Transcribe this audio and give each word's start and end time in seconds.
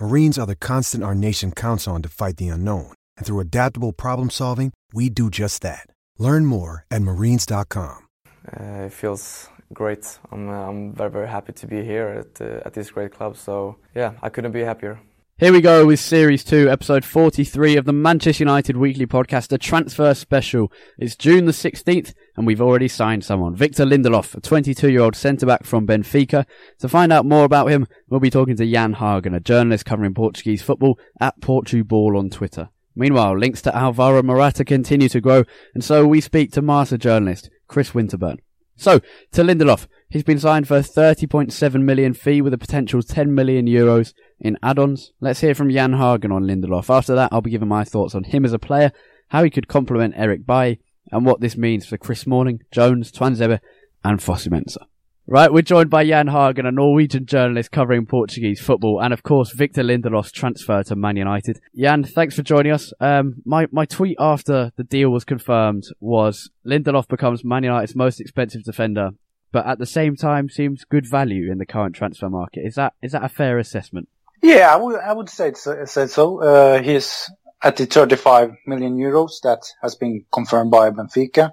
Marines 0.00 0.38
are 0.38 0.46
the 0.46 0.56
constant 0.56 1.04
our 1.04 1.14
nation 1.14 1.52
counts 1.52 1.86
on 1.86 2.02
to 2.02 2.08
fight 2.08 2.36
the 2.36 2.48
unknown. 2.48 2.92
And 3.16 3.26
through 3.26 3.40
adaptable 3.40 3.92
problem 3.92 4.28
solving, 4.30 4.72
we 4.92 5.08
do 5.08 5.30
just 5.30 5.62
that. 5.62 5.86
Learn 6.18 6.46
more 6.46 6.84
at 6.90 7.02
marines.com. 7.02 8.08
Uh, 8.46 8.86
it 8.86 8.92
feels 8.92 9.48
great. 9.72 10.18
I'm, 10.32 10.48
uh, 10.48 10.68
I'm 10.68 10.92
very, 10.92 11.10
very 11.10 11.28
happy 11.28 11.52
to 11.52 11.66
be 11.66 11.82
here 11.84 12.08
at, 12.08 12.40
uh, 12.40 12.60
at 12.66 12.74
this 12.74 12.90
great 12.90 13.12
club. 13.12 13.36
So, 13.36 13.76
yeah, 13.94 14.14
I 14.20 14.28
couldn't 14.28 14.52
be 14.52 14.60
happier. 14.60 15.00
Here 15.36 15.52
we 15.52 15.60
go 15.60 15.84
with 15.84 15.98
Series 15.98 16.44
2, 16.44 16.70
Episode 16.70 17.04
43 17.04 17.76
of 17.76 17.86
the 17.86 17.92
Manchester 17.92 18.44
United 18.44 18.76
Weekly 18.76 19.04
Podcast, 19.04 19.50
a 19.50 19.58
transfer 19.58 20.14
special. 20.14 20.70
It's 20.96 21.16
June 21.16 21.46
the 21.46 21.50
16th, 21.50 22.14
and 22.36 22.46
we've 22.46 22.60
already 22.60 22.86
signed 22.86 23.24
someone. 23.24 23.56
Victor 23.56 23.84
Lindelof, 23.84 24.36
a 24.36 24.40
22 24.40 24.92
year 24.92 25.00
old 25.00 25.16
centre 25.16 25.44
back 25.44 25.64
from 25.64 25.88
Benfica. 25.88 26.46
To 26.78 26.88
find 26.88 27.12
out 27.12 27.26
more 27.26 27.44
about 27.44 27.66
him, 27.66 27.88
we'll 28.08 28.20
be 28.20 28.30
talking 28.30 28.54
to 28.54 28.64
Jan 28.64 28.92
Hagen, 28.92 29.34
a 29.34 29.40
journalist 29.40 29.84
covering 29.84 30.14
Portuguese 30.14 30.62
football 30.62 31.00
at 31.20 31.40
Portuball 31.40 32.16
on 32.16 32.30
Twitter. 32.30 32.68
Meanwhile, 32.94 33.36
links 33.36 33.60
to 33.62 33.76
Alvaro 33.76 34.22
Morata 34.22 34.64
continue 34.64 35.08
to 35.08 35.20
grow, 35.20 35.42
and 35.74 35.82
so 35.82 36.06
we 36.06 36.20
speak 36.20 36.52
to 36.52 36.62
Marca 36.62 36.96
journalist 36.96 37.50
Chris 37.66 37.90
Winterburn. 37.90 38.38
So, 38.76 39.00
to 39.32 39.42
Lindelof, 39.42 39.86
he's 40.08 40.24
been 40.24 40.38
signed 40.38 40.66
for 40.66 40.76
a 40.76 40.80
30.7 40.80 41.82
million 41.82 42.12
fee 42.12 42.42
with 42.42 42.52
a 42.52 42.58
potential 42.58 43.02
10 43.02 43.34
million 43.34 43.66
euros 43.66 44.14
in 44.40 44.58
add-ons. 44.62 45.12
Let's 45.20 45.40
hear 45.40 45.54
from 45.54 45.70
Jan 45.70 45.94
Hagen 45.94 46.32
on 46.32 46.44
Lindelof. 46.44 46.94
After 46.94 47.14
that, 47.14 47.32
I'll 47.32 47.40
be 47.40 47.50
giving 47.50 47.68
my 47.68 47.84
thoughts 47.84 48.14
on 48.14 48.24
him 48.24 48.44
as 48.44 48.52
a 48.52 48.58
player, 48.58 48.92
how 49.28 49.44
he 49.44 49.50
could 49.50 49.68
complement 49.68 50.14
Eric 50.16 50.44
Bailly, 50.44 50.80
and 51.12 51.24
what 51.24 51.40
this 51.40 51.56
means 51.56 51.86
for 51.86 51.96
Chris 51.98 52.20
Smalling, 52.20 52.60
Jones, 52.70 53.12
Tuanzebe, 53.12 53.60
and 54.02 54.18
Fosu-Mensah. 54.18 54.86
Right, 55.26 55.50
we're 55.50 55.62
joined 55.62 55.88
by 55.88 56.04
Jan 56.04 56.26
Hagen, 56.26 56.66
a 56.66 56.70
Norwegian 56.70 57.24
journalist 57.24 57.70
covering 57.70 58.04
Portuguese 58.04 58.60
football, 58.60 59.00
and 59.00 59.10
of 59.10 59.22
course 59.22 59.52
Victor 59.52 59.82
Lindelof's 59.82 60.30
transfer 60.30 60.82
to 60.82 60.96
Man 60.96 61.16
United. 61.16 61.60
Jan, 61.74 62.04
thanks 62.04 62.36
for 62.36 62.42
joining 62.42 62.72
us. 62.72 62.92
Um, 63.00 63.36
my 63.46 63.66
my 63.72 63.86
tweet 63.86 64.18
after 64.20 64.70
the 64.76 64.84
deal 64.84 65.08
was 65.08 65.24
confirmed 65.24 65.84
was 65.98 66.50
Lindelof 66.66 67.08
becomes 67.08 67.42
Man 67.42 67.64
United's 67.64 67.96
most 67.96 68.20
expensive 68.20 68.64
defender, 68.64 69.12
but 69.50 69.64
at 69.64 69.78
the 69.78 69.86
same 69.86 70.14
time 70.14 70.50
seems 70.50 70.84
good 70.84 71.08
value 71.08 71.50
in 71.50 71.56
the 71.56 71.64
current 71.64 71.96
transfer 71.96 72.28
market. 72.28 72.66
Is 72.66 72.74
that 72.74 72.92
is 73.02 73.12
that 73.12 73.24
a 73.24 73.30
fair 73.30 73.56
assessment? 73.56 74.10
Yeah, 74.42 74.74
I 74.74 74.76
would 74.76 75.00
I 75.00 75.14
would 75.14 75.30
say 75.30 75.54
so. 75.54 75.86
Say 75.86 76.06
so. 76.06 76.42
Uh, 76.42 76.82
he's 76.82 77.30
at 77.62 77.78
the 77.78 77.86
35 77.86 78.56
million 78.66 78.98
euros 78.98 79.40
that 79.42 79.62
has 79.80 79.94
been 79.94 80.26
confirmed 80.30 80.70
by 80.70 80.90
Benfica. 80.90 81.52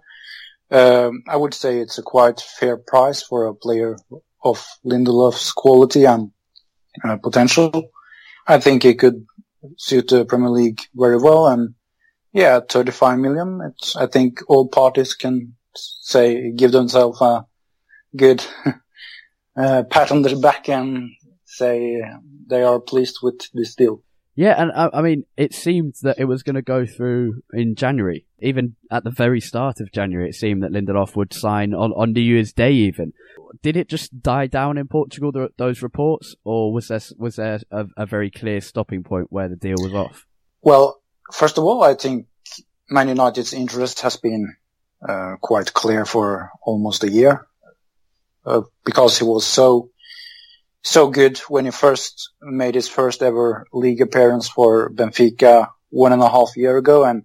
Um, 0.72 1.24
I 1.28 1.36
would 1.36 1.54
say 1.54 1.80
it's 1.80 1.98
a 1.98 2.04
quite 2.04 2.40
fair 2.40 2.78
price 2.78 3.22
for 3.22 3.46
a 3.46 3.54
player 3.54 3.98
of 4.44 4.66
Lindelof's 4.86 5.52
quality 5.52 6.06
and 6.06 6.32
uh, 7.04 7.18
potential. 7.18 7.92
I 8.48 8.59
think 8.59 8.84
he 8.84 8.96
could 8.96 9.26
suit 9.78 10.08
the 10.08 10.26
Premier 10.26 10.50
League 10.50 10.80
very 10.96 11.18
well. 11.18 11.48
And 11.48 11.76
yeah, 12.34 12.62
35 12.68 13.20
million. 13.20 13.59
It's, 13.70 13.96
I 13.96 14.08
think 14.08 14.40
all 14.48 14.68
parties 14.68 15.14
can 15.14 15.56
say, 15.76 16.52
give 16.52 16.72
themselves 16.72 17.22
a 17.22 17.46
good 18.16 18.46
uh, 19.58 19.84
pat 19.90 20.12
on 20.12 20.22
the 20.22 20.36
back 20.38 20.70
and 20.70 21.09
say 21.46 22.02
they 22.48 22.64
are 22.64 22.80
pleased 22.80 23.18
with 23.22 23.42
this 23.53 23.76
deal. 23.76 24.03
Yeah, 24.36 24.56
and 24.58 24.72
I, 24.72 24.90
I 24.94 25.02
mean, 25.02 25.25
it 25.36 25.53
seemed 25.53 25.96
that 26.03 26.18
it 26.18 26.25
was 26.25 26.42
going 26.42 26.56
to 26.56 26.62
go 26.62 26.86
through 26.86 27.44
in 27.53 27.75
January. 27.75 28.25
Even 28.40 28.75
at 28.90 29.03
the 29.03 29.12
very 29.12 29.42
start 29.42 29.81
of 29.81 29.92
January, 29.92 30.30
it 30.30 30.36
seemed 30.36 30.64
that 30.64 30.72
Lindelof 30.72 31.16
would 31.16 31.34
sign 31.34 31.74
on, 31.74 31.92
on 31.92 32.14
New 32.14 32.22
Year's 32.22 32.53
Day. 32.53 32.72
Even 32.72 33.14
did 33.62 33.78
it 33.78 33.90
just 33.90 34.22
die 34.22 34.47
down 34.47 34.78
in 34.78 34.88
Portugal? 34.88 35.31
The, 35.31 35.50
those 35.58 35.81
reports, 35.81 36.36
or 36.44 36.74
was 36.74 36.88
there 36.88 37.02
was 37.18 37.36
there 37.36 37.59
a, 37.72 37.86
a 37.97 38.06
very 38.06 38.31
clear 38.31 38.62
stopping 38.62 39.03
point 39.03 39.28
where 39.30 39.50
the 39.50 39.56
deal 39.56 39.75
was 39.80 39.94
off? 39.94 40.25
Well, 40.62 41.02
first 41.31 41.58
of 41.58 41.64
all, 41.64 41.84
I 41.84 41.96
think 41.96 42.28
Man 42.90 43.09
United's 43.09 43.53
interest 43.53 44.02
has 44.02 44.16
been 44.16 44.56
uh, 45.08 45.36
quite 45.41 45.74
clear 45.74 46.06
for 46.06 46.52
almost 46.62 47.03
a 47.03 47.09
year 47.09 47.47
uh, 48.46 48.62
because 48.86 49.18
he 49.18 49.24
was 49.24 49.46
so 49.46 49.90
so 50.84 51.09
good 51.09 51.38
when 51.50 51.66
he 51.66 51.72
first 51.72 52.31
made 52.42 52.75
his 52.75 52.88
first 52.88 53.22
ever 53.22 53.66
league 53.72 54.02
appearance 54.02 54.50
for 54.50 54.90
Benfica 54.90 55.68
one 55.90 56.14
and 56.14 56.22
a 56.22 56.30
half 56.30 56.56
year 56.56 56.78
ago. 56.78 57.03
And 57.03 57.24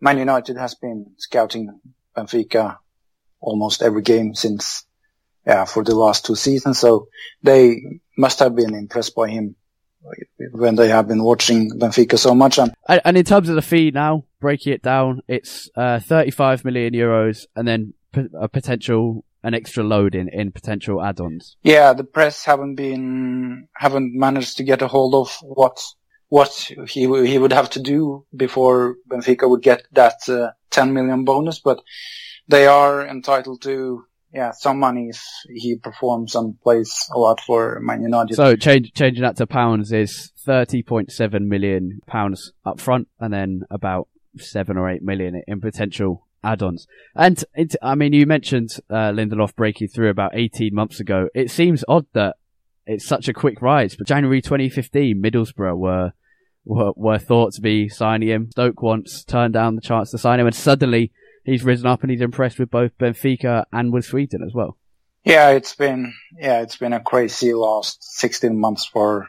Man 0.00 0.18
United 0.18 0.56
has 0.56 0.74
been 0.74 1.12
scouting 1.16 1.80
Benfica 2.16 2.78
almost 3.40 3.82
every 3.82 4.02
game 4.02 4.34
since, 4.34 4.84
yeah, 5.46 5.64
for 5.64 5.82
the 5.84 5.94
last 5.94 6.26
two 6.26 6.34
seasons. 6.34 6.78
So 6.78 7.08
they 7.42 7.80
must 8.16 8.40
have 8.40 8.54
been 8.54 8.74
impressed 8.74 9.14
by 9.14 9.30
him 9.30 9.56
when 10.52 10.76
they 10.76 10.88
have 10.88 11.08
been 11.08 11.22
watching 11.22 11.70
Benfica 11.70 12.18
so 12.18 12.34
much. 12.34 12.58
And, 12.58 12.72
and 12.88 13.16
in 13.16 13.24
terms 13.24 13.48
of 13.48 13.54
the 13.54 13.62
fee 13.62 13.90
now, 13.90 14.24
breaking 14.40 14.72
it 14.72 14.82
down, 14.82 15.22
it's 15.28 15.70
uh, 15.76 16.00
35 16.00 16.64
million 16.64 16.94
euros 16.94 17.46
and 17.56 17.66
then 17.66 17.94
p- 18.12 18.28
a 18.38 18.48
potential 18.48 19.24
an 19.42 19.54
extra 19.54 19.84
load 19.84 20.14
in, 20.14 20.28
in 20.28 20.52
potential 20.52 21.02
add-ons. 21.02 21.56
Yeah, 21.62 21.92
the 21.92 22.04
press 22.04 22.44
haven't 22.44 22.74
been 22.74 23.68
haven't 23.74 24.14
managed 24.14 24.56
to 24.56 24.64
get 24.64 24.82
a 24.82 24.88
hold 24.88 25.14
of 25.14 25.36
what 25.42 25.80
what 26.28 26.70
he 26.88 27.06
he 27.26 27.38
would 27.38 27.52
have 27.52 27.70
to 27.70 27.80
do 27.80 28.26
before 28.34 28.96
Benfica 29.08 29.48
would 29.48 29.62
get 29.62 29.84
that 29.92 30.28
uh, 30.28 30.50
10 30.70 30.92
million 30.92 31.24
bonus, 31.24 31.58
but 31.58 31.80
they 32.48 32.66
are 32.66 33.06
entitled 33.06 33.62
to 33.62 34.04
yeah 34.32 34.50
some 34.50 34.78
money 34.78 35.08
if 35.08 35.22
he 35.48 35.76
performs 35.76 36.34
and 36.34 36.60
plays 36.60 36.94
a 37.12 37.18
lot 37.18 37.40
for 37.40 37.80
Man 37.80 38.02
United. 38.02 38.34
So 38.34 38.56
change, 38.56 38.92
changing 38.92 39.22
that 39.22 39.36
to 39.36 39.46
pounds 39.46 39.92
is 39.92 40.32
30.7 40.46 41.46
million 41.46 42.00
pounds 42.06 42.52
up 42.64 42.80
front, 42.80 43.08
and 43.20 43.32
then 43.32 43.62
about 43.70 44.08
seven 44.36 44.76
or 44.76 44.88
eight 44.90 45.02
million 45.02 45.42
in 45.46 45.60
potential 45.60 46.27
add-ons. 46.42 46.86
And 47.14 47.42
it, 47.54 47.74
I 47.82 47.94
mean, 47.94 48.12
you 48.12 48.26
mentioned 48.26 48.70
uh, 48.90 49.12
Lindelof 49.12 49.54
breaking 49.54 49.88
through 49.88 50.10
about 50.10 50.32
18 50.34 50.74
months 50.74 51.00
ago. 51.00 51.28
It 51.34 51.50
seems 51.50 51.84
odd 51.88 52.06
that 52.12 52.36
it's 52.86 53.04
such 53.04 53.28
a 53.28 53.34
quick 53.34 53.60
rise, 53.60 53.96
but 53.96 54.06
January 54.06 54.40
2015, 54.40 55.22
Middlesbrough 55.22 55.76
were, 55.76 56.12
were, 56.64 56.92
were 56.96 57.18
thought 57.18 57.52
to 57.54 57.60
be 57.60 57.88
signing 57.88 58.28
him. 58.28 58.50
Stoke 58.50 58.82
once 58.82 59.24
turned 59.24 59.54
down 59.54 59.74
the 59.74 59.82
chance 59.82 60.10
to 60.10 60.18
sign 60.18 60.40
him, 60.40 60.46
and 60.46 60.56
suddenly 60.56 61.12
he's 61.44 61.64
risen 61.64 61.86
up 61.86 62.02
and 62.02 62.10
he's 62.10 62.20
impressed 62.20 62.58
with 62.58 62.70
both 62.70 62.96
Benfica 62.98 63.64
and 63.72 63.92
with 63.92 64.04
Sweden 64.04 64.42
as 64.42 64.54
well. 64.54 64.76
Yeah, 65.24 65.50
it's 65.50 65.74
been 65.74 66.14
yeah, 66.38 66.60
it's 66.62 66.76
been 66.76 66.92
a 66.92 67.00
crazy 67.00 67.52
last 67.52 68.02
16 68.18 68.58
months 68.58 68.86
for 68.86 69.28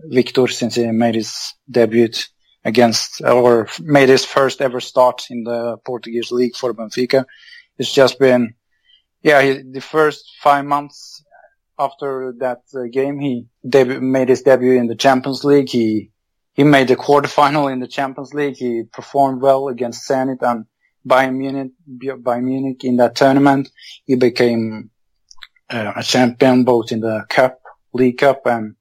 Victor 0.00 0.48
since 0.48 0.76
he 0.76 0.90
made 0.90 1.16
his 1.16 1.54
debut 1.70 2.08
against 2.64 3.20
or 3.22 3.68
made 3.80 4.08
his 4.08 4.24
first 4.24 4.60
ever 4.60 4.80
start 4.80 5.26
in 5.30 5.44
the 5.44 5.76
Portuguese 5.84 6.32
league 6.32 6.56
for 6.56 6.72
Benfica. 6.72 7.24
It's 7.78 7.92
just 7.92 8.18
been, 8.18 8.54
yeah, 9.22 9.42
he, 9.42 9.62
the 9.62 9.80
first 9.80 10.32
five 10.40 10.64
months 10.64 11.22
after 11.78 12.34
that 12.38 12.62
uh, 12.74 12.84
game, 12.90 13.18
he 13.18 13.46
deb- 13.68 14.00
made 14.00 14.28
his 14.28 14.42
debut 14.42 14.74
in 14.74 14.86
the 14.86 14.94
Champions 14.94 15.44
League. 15.44 15.68
He 15.68 16.10
he 16.54 16.62
made 16.62 16.86
the 16.86 16.96
quarterfinal 16.96 17.72
in 17.72 17.80
the 17.80 17.88
Champions 17.88 18.32
League. 18.32 18.56
He 18.56 18.84
performed 18.84 19.42
well 19.42 19.66
against 19.68 20.08
Zenit 20.08 20.40
and 20.40 20.66
Bayern 21.06 21.36
Munich. 21.36 21.72
Bayern 21.98 22.44
Munich 22.44 22.84
in 22.84 22.96
that 22.98 23.16
tournament, 23.16 23.68
he 24.04 24.14
became 24.14 24.90
uh, 25.68 25.92
a 25.96 26.02
champion 26.02 26.62
both 26.62 26.92
in 26.92 27.00
the 27.00 27.24
Cup, 27.28 27.60
League 27.92 28.18
Cup, 28.18 28.46
and 28.46 28.76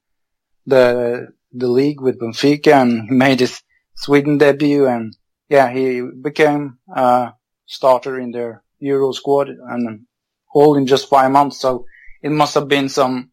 the 0.67 1.29
the 1.51 1.67
league 1.67 1.99
with 1.99 2.19
Benfica. 2.19 2.73
And 2.73 3.09
he 3.09 3.15
made 3.25 3.39
his 3.39 3.61
Sweden 3.95 4.37
debut. 4.37 4.87
And 4.87 5.15
yeah, 5.49 5.71
he 5.71 6.01
became 6.01 6.77
a 6.93 7.33
starter 7.65 8.19
in 8.19 8.31
their 8.31 8.63
Euro 8.79 9.11
squad, 9.13 9.49
and 9.49 10.05
all 10.53 10.75
in 10.75 10.85
just 10.87 11.09
five 11.09 11.31
months. 11.31 11.59
So 11.59 11.85
it 12.21 12.31
must 12.31 12.55
have 12.55 12.67
been 12.67 12.89
some 12.89 13.31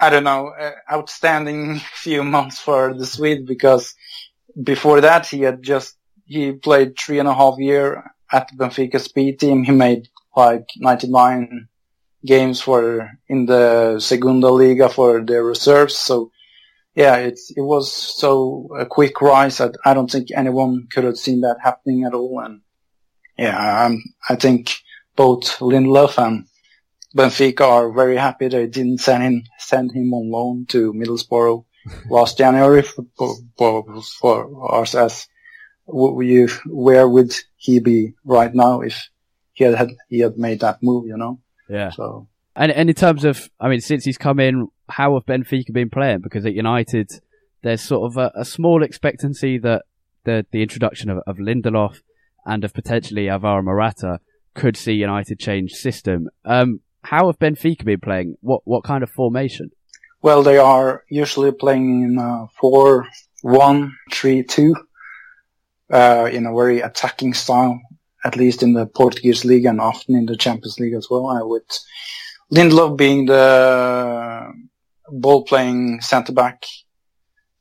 I 0.00 0.10
don't 0.10 0.24
know, 0.24 0.48
uh, 0.48 0.72
outstanding 0.90 1.78
few 1.94 2.22
months 2.22 2.60
for 2.60 2.94
the 2.94 3.06
Swede 3.06 3.46
because 3.46 3.94
before 4.62 5.00
that 5.00 5.26
he 5.26 5.40
had 5.40 5.62
just, 5.62 5.96
he 6.24 6.52
played 6.52 6.98
three 6.98 7.18
and 7.18 7.28
a 7.28 7.34
half 7.34 7.58
year 7.58 8.04
at 8.30 8.56
Benfica 8.56 9.00
speed 9.00 9.40
team. 9.40 9.64
He 9.64 9.72
made 9.72 10.08
like 10.36 10.68
99 10.76 11.68
games 12.24 12.60
for, 12.60 13.10
in 13.28 13.46
the 13.46 13.98
Segunda 13.98 14.48
Liga 14.48 14.88
for 14.88 15.20
their 15.20 15.42
reserves. 15.42 15.96
So 15.96 16.30
yeah, 16.98 17.14
it's, 17.18 17.52
it 17.56 17.60
was 17.60 17.92
so 17.92 18.70
a 18.76 18.84
quick 18.84 19.22
rise 19.22 19.58
that 19.58 19.76
I 19.84 19.94
don't 19.94 20.10
think 20.10 20.30
anyone 20.34 20.88
could 20.92 21.04
have 21.04 21.16
seen 21.16 21.42
that 21.42 21.58
happening 21.62 22.02
at 22.02 22.12
all. 22.12 22.40
And 22.40 22.62
yeah, 23.38 23.84
I'm, 23.84 24.02
I 24.28 24.34
think 24.34 24.74
both 25.14 25.60
Lindelof 25.60 26.18
and 26.18 26.46
Benfica 27.16 27.60
are 27.60 27.92
very 27.92 28.16
happy 28.16 28.48
they 28.48 28.66
didn't 28.66 28.98
send 28.98 29.22
him 29.22 29.44
send 29.60 29.92
him 29.92 30.12
on 30.12 30.32
loan 30.32 30.66
to 30.70 30.92
Middlesbrough 30.92 31.64
last 32.10 32.36
January 32.36 32.82
for, 32.82 33.06
for, 33.56 34.02
for 34.20 34.74
us 34.74 34.96
as 34.96 35.28
you, 35.86 36.48
where 36.66 37.08
would 37.08 37.32
he 37.56 37.78
be 37.78 38.14
right 38.24 38.52
now 38.52 38.80
if 38.80 39.08
he 39.52 39.62
had, 39.62 39.76
had 39.76 39.90
he 40.08 40.18
had 40.18 40.36
made 40.36 40.60
that 40.60 40.82
move, 40.82 41.06
you 41.06 41.16
know? 41.16 41.38
Yeah. 41.68 41.90
So 41.90 42.26
and 42.56 42.72
and 42.72 42.88
in 42.88 42.96
terms 42.96 43.24
of, 43.24 43.48
I 43.60 43.68
mean, 43.68 43.80
since 43.80 44.04
he's 44.04 44.18
come 44.18 44.40
in, 44.40 44.66
how 44.88 45.14
have 45.14 45.26
Benfica 45.26 45.72
been 45.72 45.90
playing? 45.90 46.20
Because 46.20 46.46
at 46.46 46.54
United, 46.54 47.10
there's 47.62 47.82
sort 47.82 48.10
of 48.10 48.16
a, 48.16 48.32
a 48.34 48.44
small 48.44 48.82
expectancy 48.82 49.58
that 49.58 49.82
the 50.24 50.46
the 50.52 50.62
introduction 50.62 51.10
of, 51.10 51.18
of 51.26 51.38
Lindelof 51.38 52.00
and 52.44 52.64
of 52.64 52.72
potentially 52.72 53.28
Alvaro 53.28 53.62
Morata 53.62 54.20
could 54.54 54.76
see 54.76 54.92
United 54.92 55.38
change 55.38 55.72
system. 55.72 56.28
Um, 56.44 56.80
how 57.02 57.26
have 57.26 57.38
Benfica 57.38 57.84
been 57.84 58.00
playing? 58.00 58.36
What 58.40 58.62
what 58.64 58.84
kind 58.84 59.02
of 59.02 59.10
formation? 59.10 59.70
Well, 60.20 60.42
they 60.42 60.58
are 60.58 61.04
usually 61.08 61.52
playing 61.52 62.02
in 62.02 62.18
a 62.18 62.46
four 62.60 63.06
one 63.42 63.92
three 64.12 64.42
two, 64.42 64.74
uh, 65.92 66.28
in 66.32 66.46
a 66.46 66.54
very 66.54 66.80
attacking 66.80 67.34
style, 67.34 67.80
at 68.24 68.36
least 68.36 68.62
in 68.62 68.72
the 68.72 68.86
Portuguese 68.86 69.44
league 69.44 69.64
and 69.64 69.80
often 69.80 70.16
in 70.16 70.26
the 70.26 70.36
Champions 70.36 70.80
League 70.80 70.94
as 70.94 71.08
well. 71.10 71.26
Uh, 71.28 71.46
with 71.46 71.62
Lindelof 72.52 72.96
being 72.96 73.26
the 73.26 74.52
ball 75.10 75.44
playing 75.44 76.00
centre 76.00 76.32
back 76.32 76.64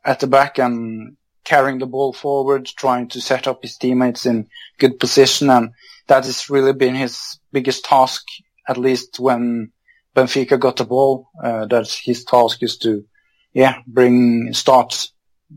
at 0.05 0.19
the 0.19 0.27
back 0.27 0.57
and 0.57 1.17
carrying 1.44 1.79
the 1.79 1.85
ball 1.85 2.13
forward, 2.13 2.65
trying 2.65 3.07
to 3.09 3.21
set 3.21 3.47
up 3.47 3.61
his 3.61 3.77
teammates 3.77 4.25
in 4.25 4.47
good 4.79 4.99
position, 4.99 5.49
and 5.49 5.71
that 6.07 6.25
has 6.25 6.49
really 6.49 6.73
been 6.73 6.95
his 6.95 7.39
biggest 7.51 7.85
task 7.85 8.23
at 8.67 8.77
least 8.77 9.19
when 9.19 9.71
Benfica 10.15 10.59
got 10.59 10.77
the 10.77 10.85
ball, 10.85 11.29
uh, 11.41 11.65
that 11.67 11.89
his 12.03 12.23
task 12.25 12.61
is 12.63 12.77
to, 12.79 13.05
yeah, 13.53 13.79
bring, 13.88 14.53
start 14.53 15.07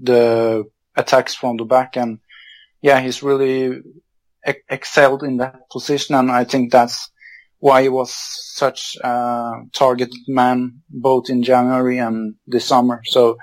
the 0.01 0.65
attacks 0.97 1.35
from 1.35 1.57
the 1.57 1.65
back. 1.65 1.97
And 1.97 2.21
yeah, 2.81 3.01
he's 3.01 3.23
really 3.23 3.81
ex- 4.45 4.63
excelled 4.69 5.23
in 5.23 5.39
that 5.39 5.69
position. 5.71 6.15
And 6.15 6.31
I 6.31 6.45
think 6.45 6.71
that's 6.71 7.11
why 7.61 7.83
he 7.83 7.89
was 7.89 8.13
such 8.13 8.97
a 9.03 9.53
targeted 9.73 10.15
man 10.29 10.83
both 10.91 11.31
in 11.31 11.43
January 11.43 11.99
and 11.99 12.35
this 12.47 12.67
summer. 12.67 13.01
So 13.05 13.39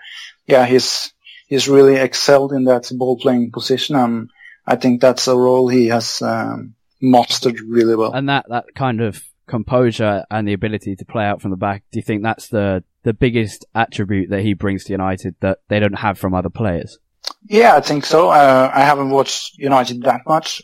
yeah, 0.45 0.65
he's, 0.65 1.13
he's 1.47 1.69
really 1.69 1.95
excelled 1.95 2.51
in 2.51 2.65
that 2.65 2.91
ball 2.97 3.17
playing 3.17 3.51
position. 3.51 3.95
And 3.95 4.29
I 4.65 4.75
think 4.75 4.99
that's 4.99 5.27
a 5.27 5.35
role 5.35 5.69
he 5.69 5.87
has, 5.87 6.21
um, 6.21 6.73
mastered 7.01 7.61
really 7.61 7.95
well. 7.95 8.11
And 8.11 8.27
that, 8.29 8.45
that 8.49 8.65
kind 8.75 9.01
of 9.01 9.23
composure 9.47 10.25
and 10.29 10.47
the 10.47 10.53
ability 10.53 10.95
to 10.97 11.05
play 11.05 11.25
out 11.25 11.41
from 11.41 11.51
the 11.51 11.57
back. 11.57 11.83
Do 11.91 11.99
you 11.99 12.03
think 12.03 12.21
that's 12.21 12.49
the 12.49 12.83
the 13.03 13.13
biggest 13.13 13.65
attribute 13.73 14.29
that 14.29 14.41
he 14.41 14.53
brings 14.53 14.83
to 14.83 14.91
United 14.91 15.35
that 15.39 15.59
they 15.69 15.79
don't 15.79 15.99
have 15.99 16.19
from 16.19 16.33
other 16.33 16.49
players? 16.49 16.99
Yeah, 17.45 17.75
I 17.75 17.81
think 17.81 18.05
so. 18.05 18.29
Uh, 18.29 18.69
I 18.73 18.81
haven't 18.81 19.09
watched 19.09 19.57
United 19.57 20.03
that 20.03 20.21
much, 20.27 20.61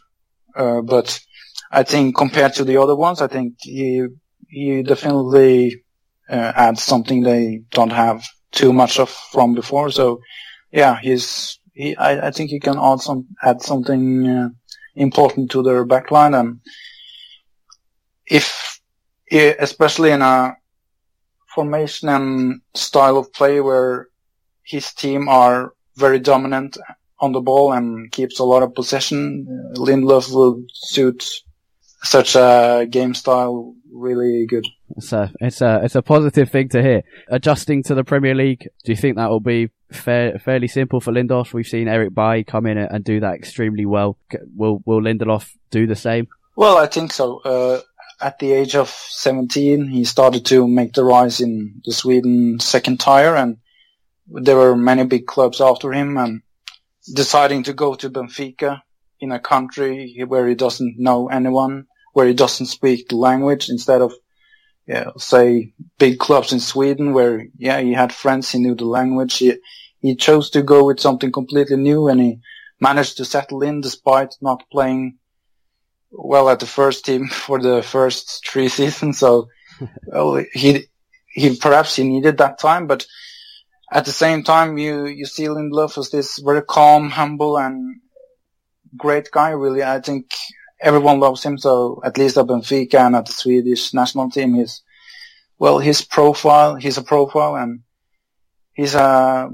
uh, 0.55 0.81
but 0.81 1.17
I 1.73 1.83
think 1.83 2.15
compared 2.15 2.53
to 2.55 2.63
the 2.63 2.77
other 2.77 2.95
ones, 2.95 3.19
I 3.19 3.27
think 3.27 3.55
he 3.59 4.05
he 4.47 4.83
definitely 4.83 5.83
uh, 6.29 6.51
adds 6.55 6.83
something 6.83 7.23
they 7.23 7.61
don't 7.71 7.91
have 7.91 8.23
too 8.51 8.71
much 8.71 8.99
of 8.99 9.09
from 9.09 9.55
before. 9.55 9.89
So, 9.89 10.19
yeah, 10.71 10.99
he's 11.01 11.59
he. 11.73 11.95
I, 11.95 12.27
I 12.27 12.31
think 12.31 12.51
he 12.51 12.59
can 12.59 12.77
add 12.77 12.99
some 12.99 13.25
add 13.41 13.63
something 13.63 14.27
uh, 14.27 14.49
important 14.95 15.49
to 15.51 15.63
their 15.63 15.83
backline, 15.83 16.39
and 16.39 16.59
if 18.27 18.79
especially 19.31 20.11
in 20.11 20.21
a 20.21 20.55
formation 21.55 22.07
and 22.09 22.61
style 22.75 23.17
of 23.17 23.33
play 23.33 23.61
where 23.61 24.07
his 24.63 24.93
team 24.93 25.27
are 25.27 25.73
very 25.95 26.19
dominant 26.19 26.77
on 27.19 27.31
the 27.31 27.41
ball 27.41 27.73
and 27.73 28.11
keeps 28.11 28.39
a 28.39 28.43
lot 28.43 28.61
of 28.61 28.75
possession. 28.75 29.47
Lindelof 29.75 30.33
will 30.33 30.63
suit 30.73 31.23
such 32.03 32.35
a 32.35 32.87
game 32.89 33.13
style 33.13 33.75
really 33.91 34.45
good. 34.45 34.67
It's 34.97 35.13
a 35.13 35.31
it's 35.39 35.61
a 35.61 35.81
it's 35.83 35.95
a 35.95 36.01
positive 36.01 36.49
thing 36.49 36.69
to 36.69 36.81
hear. 36.81 37.03
Adjusting 37.29 37.83
to 37.83 37.95
the 37.95 38.03
Premier 38.03 38.35
League, 38.35 38.67
do 38.83 38.91
you 38.91 38.95
think 38.95 39.17
that 39.17 39.29
will 39.29 39.39
be 39.39 39.69
fair, 39.91 40.39
fairly 40.39 40.67
simple 40.67 40.99
for 40.99 41.11
Lindelof? 41.11 41.53
We've 41.53 41.67
seen 41.67 41.87
Eric 41.87 42.13
Bailly 42.13 42.43
come 42.43 42.65
in 42.65 42.77
and 42.77 43.03
do 43.03 43.19
that 43.19 43.35
extremely 43.35 43.85
well. 43.85 44.17
Will 44.55 44.81
will 44.85 45.01
Lindelof 45.01 45.49
do 45.71 45.87
the 45.87 45.95
same? 45.95 46.27
Well, 46.55 46.77
I 46.77 46.87
think 46.87 47.13
so. 47.13 47.39
Uh, 47.39 47.81
at 48.21 48.39
the 48.39 48.53
age 48.53 48.75
of 48.75 48.89
17, 48.89 49.87
he 49.87 50.05
started 50.05 50.45
to 50.45 50.67
make 50.67 50.93
the 50.93 51.03
rise 51.03 51.41
in 51.41 51.81
the 51.83 51.91
Sweden 51.91 52.59
second 52.59 52.99
tier 52.99 53.35
and 53.35 53.57
there 54.27 54.55
were 54.55 54.75
many 54.75 55.03
big 55.03 55.25
clubs 55.25 55.59
after 55.59 55.91
him 55.91 56.17
and 56.17 56.41
deciding 57.13 57.63
to 57.63 57.73
go 57.73 57.95
to 57.95 58.09
Benfica 58.09 58.81
in 59.19 59.31
a 59.31 59.39
country 59.39 60.23
where 60.27 60.47
he 60.47 60.55
doesn't 60.55 60.95
know 60.97 61.27
anyone, 61.27 61.87
where 62.13 62.27
he 62.27 62.33
doesn't 62.33 62.67
speak 62.67 63.09
the 63.09 63.15
language 63.15 63.69
instead 63.69 64.01
of, 64.01 64.13
yeah, 64.87 65.11
say 65.17 65.73
big 65.99 66.19
clubs 66.19 66.53
in 66.53 66.59
Sweden 66.59 67.13
where, 67.13 67.45
yeah, 67.57 67.79
he 67.79 67.93
had 67.93 68.13
friends, 68.13 68.49
he 68.49 68.59
knew 68.59 68.75
the 68.75 68.85
language. 68.85 69.37
He, 69.37 69.57
he 69.99 70.15
chose 70.15 70.49
to 70.51 70.61
go 70.61 70.85
with 70.85 70.99
something 70.99 71.31
completely 71.31 71.77
new 71.77 72.07
and 72.07 72.19
he 72.19 72.39
managed 72.79 73.17
to 73.17 73.25
settle 73.25 73.63
in 73.63 73.81
despite 73.81 74.35
not 74.41 74.63
playing 74.71 75.17
well 76.11 76.49
at 76.49 76.59
the 76.59 76.65
first 76.65 77.05
team 77.05 77.27
for 77.45 77.59
the 77.59 77.81
first 77.81 78.47
three 78.47 78.69
seasons. 78.79 79.19
So 79.19 79.49
well, 80.05 80.43
he 80.53 80.85
he 81.27 81.55
perhaps 81.57 81.95
he 81.95 82.03
needed 82.03 82.37
that 82.37 82.59
time, 82.59 82.85
but 82.87 83.05
at 83.91 84.05
the 84.05 84.11
same 84.11 84.43
time, 84.43 84.77
you 84.77 85.05
you 85.05 85.25
see 85.25 85.45
Lindelof 85.45 85.97
as 85.97 86.09
this 86.09 86.39
very 86.39 86.61
calm, 86.61 87.09
humble, 87.09 87.57
and 87.57 88.01
great 88.97 89.29
guy. 89.31 89.49
Really, 89.49 89.83
I 89.83 89.99
think 89.99 90.31
everyone 90.83 91.19
loves 91.19 91.43
him. 91.43 91.57
So 91.57 92.01
at 92.03 92.17
least 92.17 92.37
at 92.37 92.45
Benfica 92.45 92.99
and 92.99 93.15
at 93.15 93.25
the 93.25 93.31
Swedish 93.31 93.93
national 93.93 94.29
team, 94.29 94.53
he's 94.53 94.81
well, 95.57 95.79
his 95.79 96.03
profile, 96.03 96.75
he's 96.75 96.97
a 96.97 97.03
profile, 97.03 97.55
and 97.55 97.81
he's 98.73 98.95
a 98.95 99.49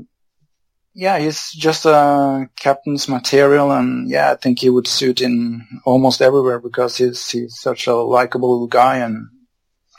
yeah, 0.96 1.20
he's 1.20 1.52
just 1.52 1.86
a 1.86 2.50
captain's 2.56 3.08
material, 3.08 3.72
and 3.72 4.10
yeah, 4.10 4.32
I 4.32 4.36
think 4.36 4.60
he 4.60 4.70
would 4.70 4.88
suit 4.88 5.22
in 5.22 5.66
almost 5.86 6.22
everywhere 6.22 6.60
because 6.60 6.98
he's 6.98 7.30
he's 7.30 7.60
such 7.60 7.88
a 7.88 7.96
likable 7.96 8.68
guy, 8.68 8.98
and 8.98 9.28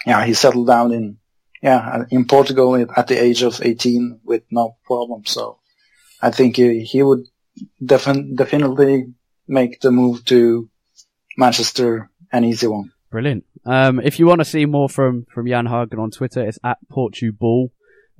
yeah, 0.04 0.24
he 0.24 0.34
settled 0.34 0.66
down 0.66 0.92
in 0.92 1.18
yeah 1.62 2.04
in 2.10 2.24
Portugal 2.24 2.74
at 2.96 3.06
the 3.06 3.22
age 3.22 3.42
of 3.42 3.60
18 3.62 4.20
with 4.24 4.42
no 4.50 4.76
problem. 4.84 5.26
So 5.26 5.58
I 6.20 6.30
think 6.30 6.56
he 6.56 6.82
he 6.82 7.02
would 7.02 7.26
defin- 7.82 8.36
definitely 8.36 9.14
make 9.46 9.80
the 9.80 9.90
move 9.90 10.24
to 10.26 10.69
Manchester 11.40 12.10
an 12.30 12.44
easy 12.44 12.68
one. 12.68 12.92
Brilliant. 13.10 13.44
Um, 13.64 13.98
if 13.98 14.18
you 14.18 14.26
want 14.26 14.40
to 14.40 14.44
see 14.44 14.66
more 14.66 14.88
from 14.88 15.26
from 15.32 15.48
Jan 15.48 15.66
Hagen 15.66 15.98
on 15.98 16.10
Twitter, 16.10 16.46
it's 16.46 16.58
at 16.62 16.78
Portuball. 16.88 17.70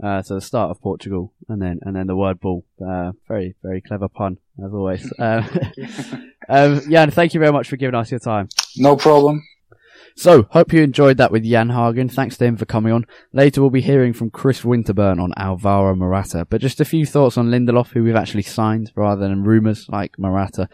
Uh, 0.02 0.22
so 0.22 0.34
the 0.34 0.40
start 0.40 0.70
of 0.70 0.80
Portugal, 0.80 1.32
and 1.48 1.60
then 1.62 1.78
and 1.82 1.94
then 1.94 2.06
the 2.06 2.16
word 2.16 2.40
ball. 2.40 2.64
Uh, 2.84 3.12
very 3.28 3.54
very 3.62 3.80
clever 3.80 4.08
pun 4.08 4.38
as 4.64 4.72
always. 4.72 5.12
um, 5.18 5.48
um, 6.48 6.80
Jan, 6.90 7.10
thank 7.10 7.34
you 7.34 7.40
very 7.40 7.52
much 7.52 7.68
for 7.68 7.76
giving 7.76 7.94
us 7.94 8.10
your 8.10 8.20
time. 8.20 8.48
No 8.76 8.96
problem. 8.96 9.44
So, 10.16 10.46
hope 10.50 10.72
you 10.72 10.82
enjoyed 10.82 11.16
that 11.16 11.32
with 11.32 11.44
Jan 11.44 11.70
Hagen. 11.70 12.08
Thanks 12.08 12.36
to 12.38 12.44
him 12.44 12.56
for 12.56 12.66
coming 12.66 12.92
on. 12.92 13.06
Later 13.32 13.60
we'll 13.60 13.70
be 13.70 13.80
hearing 13.80 14.12
from 14.12 14.30
Chris 14.30 14.62
Winterburn 14.62 15.20
on 15.20 15.32
Alvaro 15.36 15.94
Morata. 15.94 16.44
But 16.44 16.60
just 16.60 16.80
a 16.80 16.84
few 16.84 17.06
thoughts 17.06 17.38
on 17.38 17.50
Lindelof, 17.50 17.88
who 17.88 18.04
we've 18.04 18.16
actually 18.16 18.42
signed 18.42 18.92
rather 18.94 19.26
than 19.28 19.44
rumours 19.44 19.86
like 19.88 20.18
Morata. 20.18 20.68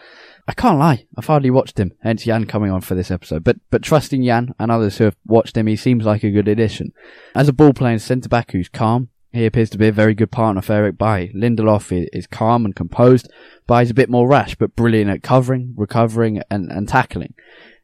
I 0.49 0.52
can't 0.52 0.78
lie, 0.78 1.07
I've 1.16 1.26
hardly 1.26 1.50
watched 1.50 1.78
him, 1.78 1.93
hence 2.02 2.25
Jan 2.25 2.47
coming 2.47 2.71
on 2.71 2.81
for 2.81 2.95
this 2.95 3.11
episode. 3.11 3.45
But 3.45 3.57
but 3.71 3.83
trusting 3.83 4.25
Jan 4.25 4.55
and 4.59 4.71
others 4.71 4.99
who 4.99 5.05
have 5.05 5.16
watched 5.26 5.57
him, 5.57 5.66
he 5.66 5.76
seems 5.76 6.05
like 6.05 6.23
a 6.23 6.31
good 6.31 6.49
addition. 6.49 6.93
As 7.35 7.49
a 7.49 7.52
ball 7.52 7.73
playing 7.73 7.99
centre 7.99 8.28
back 8.28 8.52
who's 8.52 8.69
calm, 8.69 9.09
he 9.33 9.45
appears 9.45 9.71
to 9.71 9.78
be 9.78 9.88
a 9.88 9.93
very 9.93 10.14
good 10.14 10.31
partner 10.31 10.62
for 10.62 10.73
Eric 10.73 10.97
Bailly. 10.97 11.31
Lindelof 11.35 12.09
is 12.12 12.26
calm 12.26 12.64
and 12.64 12.75
composed. 12.75 13.31
Bailly's 13.66 13.90
a 13.90 13.95
bit 13.95 14.09
more 14.09 14.26
rash, 14.26 14.55
but 14.55 14.75
brilliant 14.75 15.11
at 15.11 15.23
covering, 15.23 15.75
recovering, 15.76 16.40
and, 16.50 16.71
and 16.71 16.88
tackling. 16.88 17.35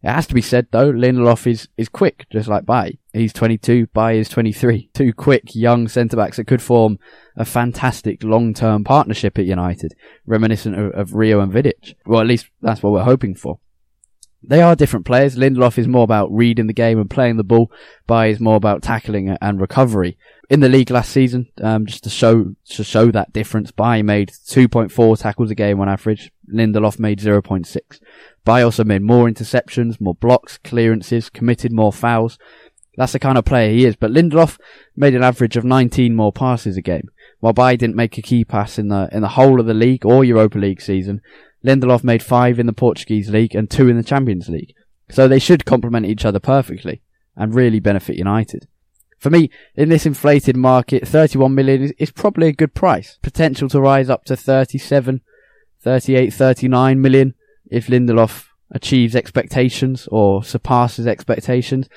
It 0.02 0.10
has 0.10 0.26
to 0.26 0.34
be 0.34 0.42
said 0.42 0.66
though, 0.72 0.92
Lindelof 0.92 1.46
is, 1.46 1.68
is 1.76 1.88
quick, 1.88 2.26
just 2.32 2.48
like 2.48 2.66
Bailly. 2.66 2.98
He's 3.12 3.32
22, 3.32 3.86
Bailly 3.88 4.18
is 4.18 4.28
23. 4.28 4.90
Two 4.92 5.12
quick, 5.12 5.54
young 5.54 5.86
centre-backs 5.86 6.38
that 6.38 6.46
could 6.46 6.62
form 6.62 6.98
a 7.36 7.44
fantastic 7.44 8.24
long-term 8.24 8.82
partnership 8.82 9.38
at 9.38 9.44
United, 9.44 9.94
reminiscent 10.26 10.76
of, 10.76 10.92
of 10.92 11.14
Rio 11.14 11.40
and 11.40 11.52
Vidic. 11.52 11.94
Well, 12.04 12.20
at 12.20 12.26
least 12.26 12.50
that's 12.60 12.82
what 12.82 12.92
we're 12.92 13.04
hoping 13.04 13.36
for. 13.36 13.60
They 14.42 14.60
are 14.60 14.74
different 14.74 15.06
players. 15.06 15.36
Lindelof 15.36 15.78
is 15.78 15.86
more 15.86 16.02
about 16.02 16.32
reading 16.32 16.66
the 16.66 16.72
game 16.72 16.98
and 16.98 17.08
playing 17.08 17.36
the 17.36 17.44
ball. 17.44 17.70
Bailly 18.08 18.30
is 18.30 18.40
more 18.40 18.56
about 18.56 18.82
tackling 18.82 19.28
and 19.40 19.60
recovery. 19.60 20.18
In 20.50 20.60
the 20.60 20.68
league 20.68 20.90
last 20.90 21.12
season, 21.12 21.48
um, 21.62 21.86
just 21.86 22.04
to 22.04 22.10
show 22.10 22.54
to 22.70 22.84
show 22.84 23.10
that 23.10 23.32
difference, 23.32 23.70
Bailly 23.70 24.02
made 24.02 24.28
2.4 24.28 25.18
tackles 25.18 25.50
a 25.50 25.54
game 25.54 25.80
on 25.80 25.88
average. 25.88 26.30
Lindelof 26.52 26.98
made 26.98 27.20
0.6. 27.20 28.00
Bailly 28.44 28.62
also 28.62 28.84
made 28.84 29.02
more 29.02 29.28
interceptions, 29.28 30.00
more 30.00 30.14
blocks, 30.14 30.58
clearances, 30.58 31.30
committed 31.30 31.72
more 31.72 31.92
fouls. 31.92 32.38
That's 32.96 33.12
the 33.12 33.18
kind 33.18 33.38
of 33.38 33.44
player 33.44 33.70
he 33.70 33.86
is. 33.86 33.96
But 33.96 34.10
Lindelof 34.10 34.58
made 34.96 35.14
an 35.14 35.22
average 35.22 35.56
of 35.56 35.64
19 35.64 36.14
more 36.14 36.32
passes 36.32 36.76
a 36.76 36.82
game, 36.82 37.08
while 37.40 37.54
Bailly 37.54 37.76
didn't 37.78 37.96
make 37.96 38.18
a 38.18 38.22
key 38.22 38.44
pass 38.44 38.78
in 38.78 38.88
the 38.88 39.08
in 39.12 39.22
the 39.22 39.28
whole 39.28 39.60
of 39.60 39.66
the 39.66 39.74
league 39.74 40.04
or 40.04 40.24
Europa 40.24 40.58
League 40.58 40.82
season. 40.82 41.22
Lindelof 41.64 42.02
made 42.02 42.22
five 42.22 42.58
in 42.58 42.66
the 42.66 42.72
Portuguese 42.72 43.30
league 43.30 43.54
and 43.54 43.70
two 43.70 43.88
in 43.88 43.96
the 43.96 44.02
Champions 44.02 44.48
League. 44.48 44.74
So 45.10 45.28
they 45.28 45.38
should 45.38 45.64
complement 45.64 46.06
each 46.06 46.24
other 46.24 46.40
perfectly 46.40 47.02
and 47.36 47.54
really 47.54 47.80
benefit 47.80 48.16
United. 48.16 48.66
For 49.22 49.30
me, 49.30 49.50
in 49.76 49.88
this 49.88 50.04
inflated 50.04 50.56
market, 50.56 51.06
31 51.06 51.54
million 51.54 51.80
is, 51.80 51.92
is 51.96 52.10
probably 52.10 52.48
a 52.48 52.52
good 52.52 52.74
price. 52.74 53.20
Potential 53.22 53.68
to 53.68 53.80
rise 53.80 54.10
up 54.10 54.24
to 54.24 54.36
37, 54.36 55.20
38, 55.80 56.34
39 56.34 57.00
million 57.00 57.34
if 57.70 57.86
Lindelof 57.86 58.46
achieves 58.72 59.14
expectations 59.14 60.08
or 60.10 60.42
surpasses 60.42 61.06
expectations. 61.06 61.88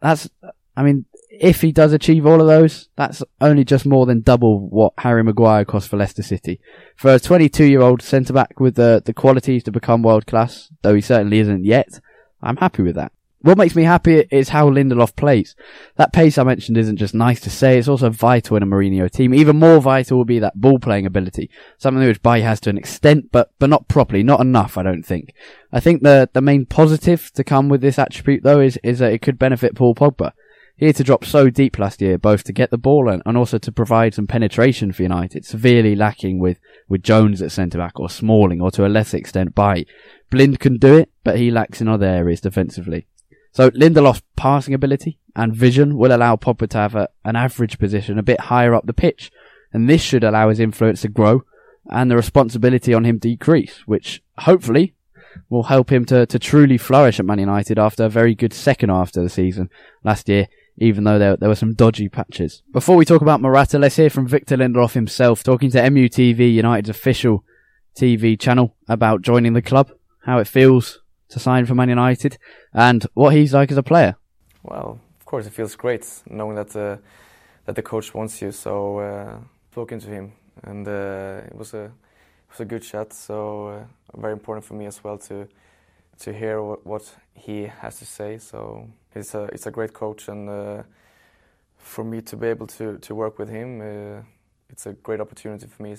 That's, 0.00 0.30
I 0.76 0.84
mean, 0.84 1.06
if 1.28 1.60
he 1.62 1.72
does 1.72 1.92
achieve 1.92 2.24
all 2.24 2.40
of 2.40 2.46
those, 2.46 2.88
that's 2.94 3.20
only 3.40 3.64
just 3.64 3.84
more 3.84 4.06
than 4.06 4.20
double 4.20 4.68
what 4.68 4.92
Harry 4.98 5.24
Maguire 5.24 5.64
cost 5.64 5.88
for 5.88 5.96
Leicester 5.96 6.22
City. 6.22 6.60
For 6.94 7.14
a 7.14 7.18
22 7.18 7.64
year 7.64 7.80
old 7.80 8.00
centre 8.00 8.32
back 8.32 8.60
with 8.60 8.76
the, 8.76 9.02
the 9.04 9.12
qualities 9.12 9.64
to 9.64 9.72
become 9.72 10.04
world 10.04 10.28
class, 10.28 10.70
though 10.82 10.94
he 10.94 11.00
certainly 11.00 11.40
isn't 11.40 11.64
yet, 11.64 11.98
I'm 12.40 12.58
happy 12.58 12.84
with 12.84 12.94
that. 12.94 13.10
What 13.48 13.56
makes 13.56 13.74
me 13.74 13.84
happy 13.84 14.26
is 14.30 14.50
how 14.50 14.68
Lindelof 14.68 15.16
plays. 15.16 15.56
That 15.96 16.12
pace 16.12 16.36
I 16.36 16.42
mentioned 16.42 16.76
isn't 16.76 16.98
just 16.98 17.14
nice 17.14 17.40
to 17.40 17.48
say, 17.48 17.78
it's 17.78 17.88
also 17.88 18.10
vital 18.10 18.58
in 18.58 18.62
a 18.62 18.66
Mourinho 18.66 19.10
team. 19.10 19.32
Even 19.32 19.58
more 19.58 19.80
vital 19.80 20.18
would 20.18 20.26
be 20.26 20.38
that 20.40 20.60
ball 20.60 20.78
playing 20.78 21.06
ability. 21.06 21.48
Something 21.78 22.06
which 22.06 22.20
Bailly 22.20 22.42
has 22.42 22.60
to 22.60 22.68
an 22.68 22.76
extent, 22.76 23.32
but, 23.32 23.50
but 23.58 23.70
not 23.70 23.88
properly, 23.88 24.22
not 24.22 24.42
enough, 24.42 24.76
I 24.76 24.82
don't 24.82 25.02
think. 25.02 25.32
I 25.72 25.80
think 25.80 26.02
the, 26.02 26.28
the 26.34 26.42
main 26.42 26.66
positive 26.66 27.32
to 27.32 27.42
come 27.42 27.70
with 27.70 27.80
this 27.80 27.98
attribute 27.98 28.42
though 28.42 28.60
is, 28.60 28.78
is 28.84 28.98
that 28.98 29.14
it 29.14 29.22
could 29.22 29.38
benefit 29.38 29.74
Paul 29.74 29.94
Pogba. 29.94 30.32
He 30.76 30.84
had 30.84 30.96
to 30.96 31.04
drop 31.04 31.24
so 31.24 31.48
deep 31.48 31.78
last 31.78 32.02
year, 32.02 32.18
both 32.18 32.44
to 32.44 32.52
get 32.52 32.70
the 32.70 32.76
ball 32.76 33.08
and, 33.08 33.22
and 33.24 33.38
also 33.38 33.56
to 33.56 33.72
provide 33.72 34.12
some 34.12 34.26
penetration 34.26 34.92
for 34.92 35.04
United, 35.04 35.46
severely 35.46 35.96
lacking 35.96 36.38
with, 36.38 36.60
with 36.86 37.02
Jones 37.02 37.40
at 37.40 37.50
centre 37.50 37.78
back 37.78 37.98
or 37.98 38.10
Smalling 38.10 38.60
or 38.60 38.70
to 38.72 38.84
a 38.84 38.88
lesser 38.88 39.16
extent 39.16 39.54
Bailly. 39.54 39.86
Blind 40.28 40.60
can 40.60 40.76
do 40.76 40.98
it, 40.98 41.10
but 41.24 41.38
he 41.38 41.50
lacks 41.50 41.80
in 41.80 41.88
other 41.88 42.04
areas 42.04 42.42
defensively. 42.42 43.06
So 43.58 43.72
Lindelof's 43.72 44.22
passing 44.36 44.72
ability 44.72 45.18
and 45.34 45.52
vision 45.52 45.96
will 45.96 46.14
allow 46.14 46.36
Pogba 46.36 46.68
to 46.68 46.78
have 46.78 46.94
a, 46.94 47.08
an 47.24 47.34
average 47.34 47.80
position 47.80 48.16
a 48.16 48.22
bit 48.22 48.38
higher 48.38 48.72
up 48.72 48.86
the 48.86 48.92
pitch, 48.92 49.32
and 49.72 49.90
this 49.90 50.00
should 50.00 50.22
allow 50.22 50.48
his 50.48 50.60
influence 50.60 51.00
to 51.00 51.08
grow 51.08 51.42
and 51.90 52.08
the 52.08 52.14
responsibility 52.14 52.94
on 52.94 53.04
him 53.04 53.18
decrease, 53.18 53.82
which 53.84 54.22
hopefully 54.38 54.94
will 55.50 55.64
help 55.64 55.90
him 55.90 56.04
to, 56.04 56.24
to 56.26 56.38
truly 56.38 56.78
flourish 56.78 57.18
at 57.18 57.26
Man 57.26 57.40
United 57.40 57.80
after 57.80 58.04
a 58.04 58.08
very 58.08 58.32
good 58.32 58.52
second 58.52 58.90
half 58.90 59.08
of 59.16 59.24
the 59.24 59.28
season 59.28 59.70
last 60.04 60.28
year, 60.28 60.46
even 60.76 61.02
though 61.02 61.18
there, 61.18 61.36
there 61.36 61.48
were 61.48 61.56
some 61.56 61.74
dodgy 61.74 62.08
patches. 62.08 62.62
Before 62.72 62.94
we 62.94 63.04
talk 63.04 63.22
about 63.22 63.40
Morata, 63.40 63.76
let's 63.76 63.96
hear 63.96 64.08
from 64.08 64.28
Victor 64.28 64.56
Lindelof 64.56 64.92
himself 64.92 65.42
talking 65.42 65.72
to 65.72 65.82
MUTV, 65.82 66.54
United's 66.54 66.90
official 66.90 67.42
TV 67.96 68.38
channel, 68.38 68.76
about 68.86 69.22
joining 69.22 69.54
the 69.54 69.62
club, 69.62 69.90
how 70.26 70.38
it 70.38 70.46
feels 70.46 71.00
to 71.28 71.38
sign 71.38 71.66
for 71.66 71.74
Man 71.74 71.88
United, 71.88 72.38
and 72.72 73.06
what 73.14 73.34
he's 73.34 73.54
like 73.54 73.70
as 73.70 73.76
a 73.76 73.82
player. 73.82 74.16
Well, 74.62 75.00
of 75.18 75.26
course, 75.26 75.46
it 75.46 75.52
feels 75.52 75.76
great 75.76 76.06
knowing 76.28 76.56
that 76.56 76.74
uh, 76.76 76.96
that 77.66 77.76
the 77.76 77.82
coach 77.82 78.14
wants 78.14 78.40
you. 78.42 78.52
So 78.52 78.98
uh, 78.98 79.38
to 79.86 80.00
him, 80.00 80.32
and 80.64 80.88
uh, 80.88 81.42
it 81.46 81.54
was 81.54 81.74
a 81.74 81.84
it 81.84 82.50
was 82.50 82.60
a 82.60 82.64
good 82.64 82.82
chat. 82.82 83.12
So 83.12 83.68
uh, 83.68 83.84
very 84.20 84.32
important 84.32 84.64
for 84.64 84.74
me 84.74 84.86
as 84.86 85.02
well 85.04 85.18
to 85.18 85.46
to 86.20 86.32
hear 86.32 86.60
what, 86.60 86.84
what, 86.84 87.14
he 87.34 87.70
has 87.80 87.98
to 87.98 88.04
say. 88.04 88.38
So 88.38 88.88
it's 89.14 89.34
a 89.34 89.44
it's 89.52 89.66
a 89.66 89.70
great 89.70 89.92
coach, 89.92 90.28
and 90.28 90.48
uh, 90.48 90.82
for 91.76 92.04
me 92.04 92.20
to 92.22 92.36
be 92.36 92.48
able 92.48 92.66
to 92.66 92.98
to 92.98 93.14
work 93.14 93.38
with 93.38 93.48
him, 93.48 93.80
uh, 93.80 94.22
it's 94.68 94.86
a 94.86 94.92
great 94.92 95.20
opportunity 95.20 95.66
for 95.66 95.82
me. 95.82 95.96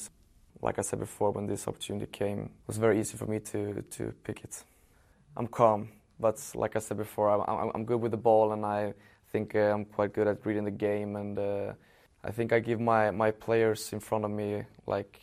Like 0.61 0.77
I 0.77 0.81
said 0.81 0.99
before, 0.99 1.31
when 1.31 1.47
this 1.47 1.67
opportunity 1.67 2.07
came, 2.11 2.39
it 2.39 2.67
was 2.67 2.77
very 2.77 2.99
easy 2.99 3.17
for 3.17 3.25
me 3.25 3.39
to 3.39 3.83
to 3.91 4.13
pick 4.23 4.43
it. 4.43 4.63
I'm 5.39 5.47
calm, 5.47 5.87
but 6.19 6.37
like 6.53 6.75
I 6.75 6.79
said 6.79 6.97
before, 6.97 7.29
I'm, 7.29 7.71
I'm, 7.73 7.85
good 7.85 8.01
with 8.01 8.11
the 8.11 8.17
ball, 8.17 8.51
and 8.51 8.65
I 8.65 8.93
think 9.31 9.55
uh, 9.55 9.71
I'm 9.73 9.85
quite 9.85 10.11
good 10.11 10.27
at 10.27 10.45
reading 10.45 10.65
the 10.65 10.71
game, 10.71 11.15
and 11.15 11.39
uh, 11.39 11.71
I 12.25 12.31
think 12.31 12.51
I 12.51 12.59
give 12.59 12.81
my, 12.81 13.09
my 13.11 13.31
players 13.31 13.93
in 13.93 14.01
front 14.01 14.25
of 14.25 14.31
me 14.31 14.63
like 14.85 15.17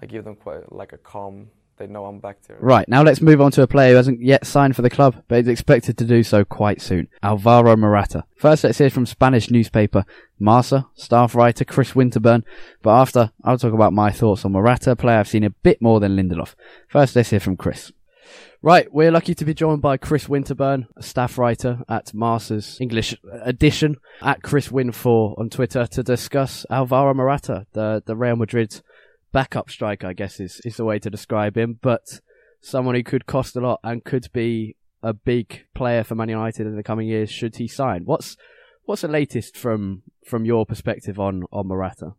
I 0.00 0.06
give 0.06 0.22
them 0.22 0.36
quite 0.36 0.72
like 0.72 0.92
a 0.92 0.98
calm. 0.98 1.50
They 1.76 1.88
know 1.88 2.06
I'm 2.06 2.20
back 2.20 2.40
there. 2.46 2.56
Right 2.60 2.88
now, 2.88 3.02
let's 3.02 3.20
move 3.20 3.40
on 3.40 3.50
to 3.50 3.62
a 3.62 3.66
player 3.66 3.90
who 3.90 3.96
hasn't 3.96 4.22
yet 4.22 4.46
signed 4.46 4.76
for 4.76 4.82
the 4.82 4.88
club, 4.88 5.24
but 5.26 5.40
is 5.40 5.48
expected 5.48 5.98
to 5.98 6.04
do 6.04 6.22
so 6.22 6.44
quite 6.44 6.80
soon. 6.80 7.08
Alvaro 7.20 7.76
Morata. 7.76 8.24
First, 8.36 8.62
let's 8.62 8.78
hear 8.78 8.90
from 8.90 9.06
Spanish 9.06 9.50
newspaper 9.50 10.04
Marca 10.38 10.86
staff 10.94 11.34
writer 11.34 11.64
Chris 11.64 11.92
Winterburn. 11.92 12.44
But 12.80 12.92
after, 12.92 13.32
I'll 13.42 13.58
talk 13.58 13.74
about 13.74 13.92
my 13.92 14.12
thoughts 14.12 14.44
on 14.44 14.52
Morata, 14.52 14.94
player 14.94 15.18
I've 15.18 15.28
seen 15.28 15.44
a 15.44 15.50
bit 15.50 15.82
more 15.82 15.98
than 15.98 16.16
Lindelof. 16.16 16.54
First, 16.88 17.16
let's 17.16 17.30
hear 17.30 17.40
from 17.40 17.56
Chris. 17.56 17.92
Right, 18.62 18.92
we're 18.92 19.10
lucky 19.10 19.34
to 19.34 19.44
be 19.44 19.54
joined 19.54 19.82
by 19.82 19.96
Chris 19.96 20.26
Winterburn, 20.26 20.86
a 20.96 21.02
staff 21.02 21.38
writer 21.38 21.80
at 21.88 22.12
Marca's 22.14 22.78
English 22.80 23.14
edition, 23.42 23.96
at 24.22 24.42
Chris 24.42 24.68
Win4 24.68 25.38
on 25.38 25.50
Twitter 25.50 25.86
to 25.86 26.02
discuss 26.02 26.66
Alvaro 26.70 27.14
Morata, 27.14 27.66
the, 27.72 28.02
the 28.06 28.16
Real 28.16 28.36
Madrid 28.36 28.80
backup 29.32 29.70
striker, 29.70 30.06
I 30.06 30.14
guess 30.14 30.40
is, 30.40 30.60
is 30.64 30.76
the 30.76 30.84
way 30.84 30.98
to 30.98 31.10
describe 31.10 31.56
him, 31.56 31.78
but 31.80 32.20
someone 32.60 32.94
who 32.94 33.02
could 33.02 33.26
cost 33.26 33.56
a 33.56 33.60
lot 33.60 33.80
and 33.84 34.04
could 34.04 34.32
be 34.32 34.76
a 35.02 35.12
big 35.12 35.66
player 35.74 36.02
for 36.02 36.14
Man 36.14 36.28
United 36.28 36.66
in 36.66 36.76
the 36.76 36.82
coming 36.82 37.06
years 37.06 37.30
should 37.30 37.56
he 37.56 37.68
sign. 37.68 38.02
What's 38.04 38.36
what's 38.84 39.02
the 39.02 39.08
latest 39.08 39.56
from 39.56 40.02
from 40.24 40.44
your 40.44 40.66
perspective 40.66 41.20
on 41.20 41.44
on 41.52 41.68
Morata? 41.68 42.14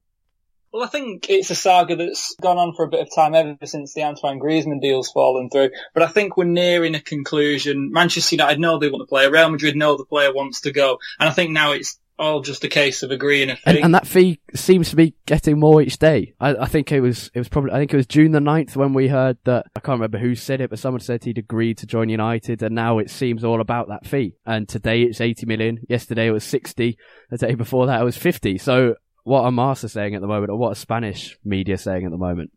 Well, 0.71 0.83
I 0.83 0.87
think 0.87 1.29
it's 1.29 1.49
a 1.49 1.55
saga 1.55 1.95
that's 1.95 2.35
gone 2.41 2.57
on 2.57 2.73
for 2.73 2.85
a 2.85 2.89
bit 2.89 2.99
of 2.99 3.07
time 3.13 3.33
ever 3.33 3.57
since 3.65 3.93
the 3.93 4.03
Antoine 4.03 4.39
Griezmann 4.39 4.81
deal's 4.81 5.11
fallen 5.11 5.49
through. 5.49 5.69
But 5.93 6.03
I 6.03 6.07
think 6.07 6.35
we're 6.35 6.45
nearing 6.45 6.95
a 6.95 7.01
conclusion. 7.01 7.91
Manchester 7.91 8.35
United 8.35 8.59
know 8.59 8.77
they 8.77 8.89
want 8.89 9.01
to 9.01 9.09
play. 9.09 9.27
Real 9.29 9.49
Madrid 9.49 9.75
know 9.75 9.97
the 9.97 10.05
player 10.05 10.33
wants 10.33 10.61
to 10.61 10.71
go. 10.71 10.99
And 11.19 11.29
I 11.29 11.31
think 11.31 11.51
now 11.51 11.71
it's 11.71 11.97
all 12.19 12.41
just 12.41 12.63
a 12.63 12.67
case 12.67 13.03
of 13.03 13.11
agreeing 13.11 13.49
a 13.49 13.55
fee. 13.55 13.61
And, 13.65 13.77
and 13.77 13.95
that 13.95 14.07
fee 14.07 14.39
seems 14.55 14.89
to 14.89 14.95
be 14.95 15.15
getting 15.25 15.59
more 15.59 15.81
each 15.81 15.99
day. 15.99 16.33
I, 16.39 16.55
I, 16.55 16.65
think 16.65 16.91
it 16.91 17.01
was 17.01 17.29
it 17.33 17.39
was 17.39 17.49
probably 17.49 17.71
I 17.71 17.77
think 17.77 17.93
it 17.93 17.97
was 17.97 18.07
June 18.07 18.31
the 18.31 18.39
9th 18.39 18.75
when 18.75 18.93
we 18.93 19.07
heard 19.07 19.37
that 19.45 19.67
I 19.75 19.79
can't 19.79 19.99
remember 19.99 20.17
who 20.17 20.35
said 20.35 20.61
it, 20.61 20.69
but 20.69 20.79
someone 20.79 20.99
said 20.99 21.23
he'd 21.23 21.37
agreed 21.37 21.77
to 21.79 21.85
join 21.85 22.09
United, 22.09 22.63
and 22.63 22.73
now 22.73 22.97
it 22.99 23.09
seems 23.09 23.43
all 23.43 23.61
about 23.61 23.89
that 23.89 24.05
fee. 24.05 24.35
And 24.45 24.67
today 24.67 25.03
it's 25.03 25.21
80 25.21 25.45
million. 25.45 25.79
Yesterday 25.87 26.27
it 26.27 26.31
was 26.31 26.43
60. 26.43 26.97
The 27.29 27.37
day 27.37 27.55
before 27.55 27.85
that 27.87 28.01
it 28.01 28.05
was 28.05 28.17
50. 28.17 28.57
So 28.57 28.95
what 29.27 29.43
are 29.43 29.51
Marca 29.51 29.89
saying 29.89 30.15
at 30.15 30.21
the 30.21 30.27
moment, 30.27 30.51
or 30.51 30.57
what 30.57 30.71
are 30.71 30.75
Spanish 30.75 31.37
media 31.43 31.77
saying 31.77 32.05
at 32.05 32.11
the 32.11 32.17
moment? 32.17 32.51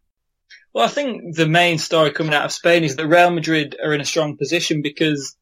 Well, 0.73 0.85
I 0.85 0.89
think 0.89 1.35
the 1.35 1.49
main 1.49 1.79
story 1.79 2.13
coming 2.13 2.33
out 2.33 2.45
of 2.45 2.53
Spain 2.53 2.85
is 2.85 2.95
that 2.95 3.09
Real 3.09 3.31
Madrid 3.31 3.77
are 3.83 3.93
in 3.93 4.01
a 4.01 4.05
strong 4.05 4.37
position 4.37 4.81
because 4.81 5.37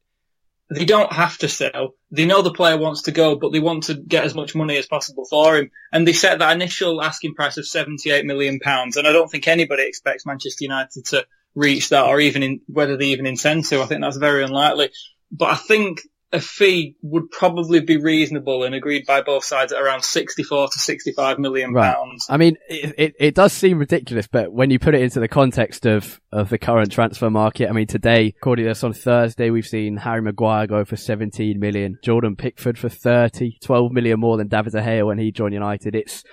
they 0.71 0.85
don't 0.85 1.13
have 1.13 1.37
to 1.39 1.47
sell. 1.47 1.95
They 2.09 2.25
know 2.25 2.41
the 2.41 2.51
player 2.51 2.77
wants 2.77 3.03
to 3.03 3.11
go, 3.11 3.35
but 3.35 3.51
they 3.51 3.59
want 3.59 3.83
to 3.85 3.93
get 3.93 4.23
as 4.23 4.33
much 4.33 4.55
money 4.55 4.77
as 4.77 4.87
possible 4.87 5.25
for 5.29 5.55
him. 5.55 5.69
And 5.91 6.07
they 6.07 6.13
set 6.13 6.39
that 6.39 6.55
initial 6.55 7.01
asking 7.01 7.35
price 7.35 7.57
of 7.57 7.65
£78 7.65 8.25
million. 8.25 8.59
And 8.63 9.07
I 9.07 9.11
don't 9.11 9.29
think 9.29 9.47
anybody 9.47 9.83
expects 9.87 10.25
Manchester 10.25 10.63
United 10.63 11.05
to 11.05 11.27
reach 11.53 11.89
that 11.89 12.05
or 12.05 12.19
even 12.19 12.41
in, 12.41 12.61
whether 12.67 12.97
they 12.97 13.07
even 13.07 13.27
intend 13.27 13.65
to. 13.65 13.81
I 13.81 13.85
think 13.85 14.01
that's 14.01 14.17
very 14.17 14.43
unlikely. 14.43 14.89
But 15.31 15.49
I 15.49 15.55
think 15.55 16.01
a 16.31 16.39
fee 16.39 16.95
would 17.01 17.31
probably 17.31 17.79
be 17.79 17.97
reasonable 17.97 18.63
and 18.63 18.75
agreed 18.75 19.05
by 19.07 19.21
both 19.21 19.43
sides 19.43 19.73
at 19.73 19.81
around 19.81 20.03
64 20.03 20.69
to 20.69 20.79
65 20.79 21.39
million 21.39 21.73
pounds. 21.73 22.27
Right. 22.29 22.35
I 22.35 22.37
mean, 22.37 22.55
it, 22.67 22.95
it, 22.97 23.15
it, 23.19 23.35
does 23.35 23.51
seem 23.51 23.79
ridiculous, 23.79 24.27
but 24.27 24.53
when 24.53 24.69
you 24.69 24.77
put 24.77 24.93
it 24.93 25.01
into 25.01 25.19
the 25.19 25.27
context 25.27 25.87
of, 25.87 26.21
of 26.31 26.49
the 26.49 26.59
current 26.59 26.91
transfer 26.91 27.31
market, 27.31 27.67
I 27.67 27.71
mean, 27.71 27.87
today, 27.87 28.33
according 28.37 28.65
to 28.65 28.71
us 28.71 28.83
on 28.83 28.93
Thursday, 28.93 29.49
we've 29.49 29.65
seen 29.65 29.97
Harry 29.97 30.21
Maguire 30.21 30.67
go 30.67 30.85
for 30.85 30.95
17 30.95 31.59
million, 31.59 31.97
Jordan 32.03 32.35
Pickford 32.35 32.77
for 32.77 32.89
30, 32.89 33.57
12 33.63 33.91
million 33.91 34.19
more 34.19 34.37
than 34.37 34.47
David 34.47 34.73
De 34.73 34.81
Gea 34.81 35.05
when 35.05 35.17
he 35.17 35.31
joined 35.31 35.53
United. 35.53 35.95
It's 35.95 36.23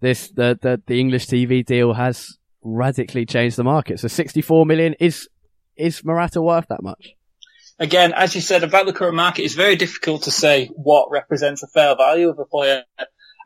this, 0.00 0.30
the, 0.30 0.56
the, 0.62 0.80
the 0.86 1.00
English 1.00 1.26
TV 1.26 1.64
deal 1.64 1.94
has 1.94 2.38
radically 2.62 3.26
changed 3.26 3.56
the 3.56 3.64
market. 3.64 3.98
So 3.98 4.06
64 4.06 4.66
million 4.66 4.94
is, 5.00 5.28
is 5.76 6.04
Morata 6.04 6.40
worth 6.40 6.68
that 6.68 6.82
much? 6.82 7.14
Again, 7.82 8.12
as 8.14 8.34
you 8.34 8.40
said 8.40 8.62
about 8.62 8.86
the 8.86 8.92
current 8.92 9.16
market, 9.16 9.42
it's 9.42 9.54
very 9.54 9.76
difficult 9.76 10.22
to 10.22 10.30
say 10.30 10.66
what 10.68 11.10
represents 11.10 11.62
a 11.62 11.66
fair 11.66 11.96
value 11.96 12.28
of 12.28 12.38
a 12.38 12.44
player. 12.44 12.84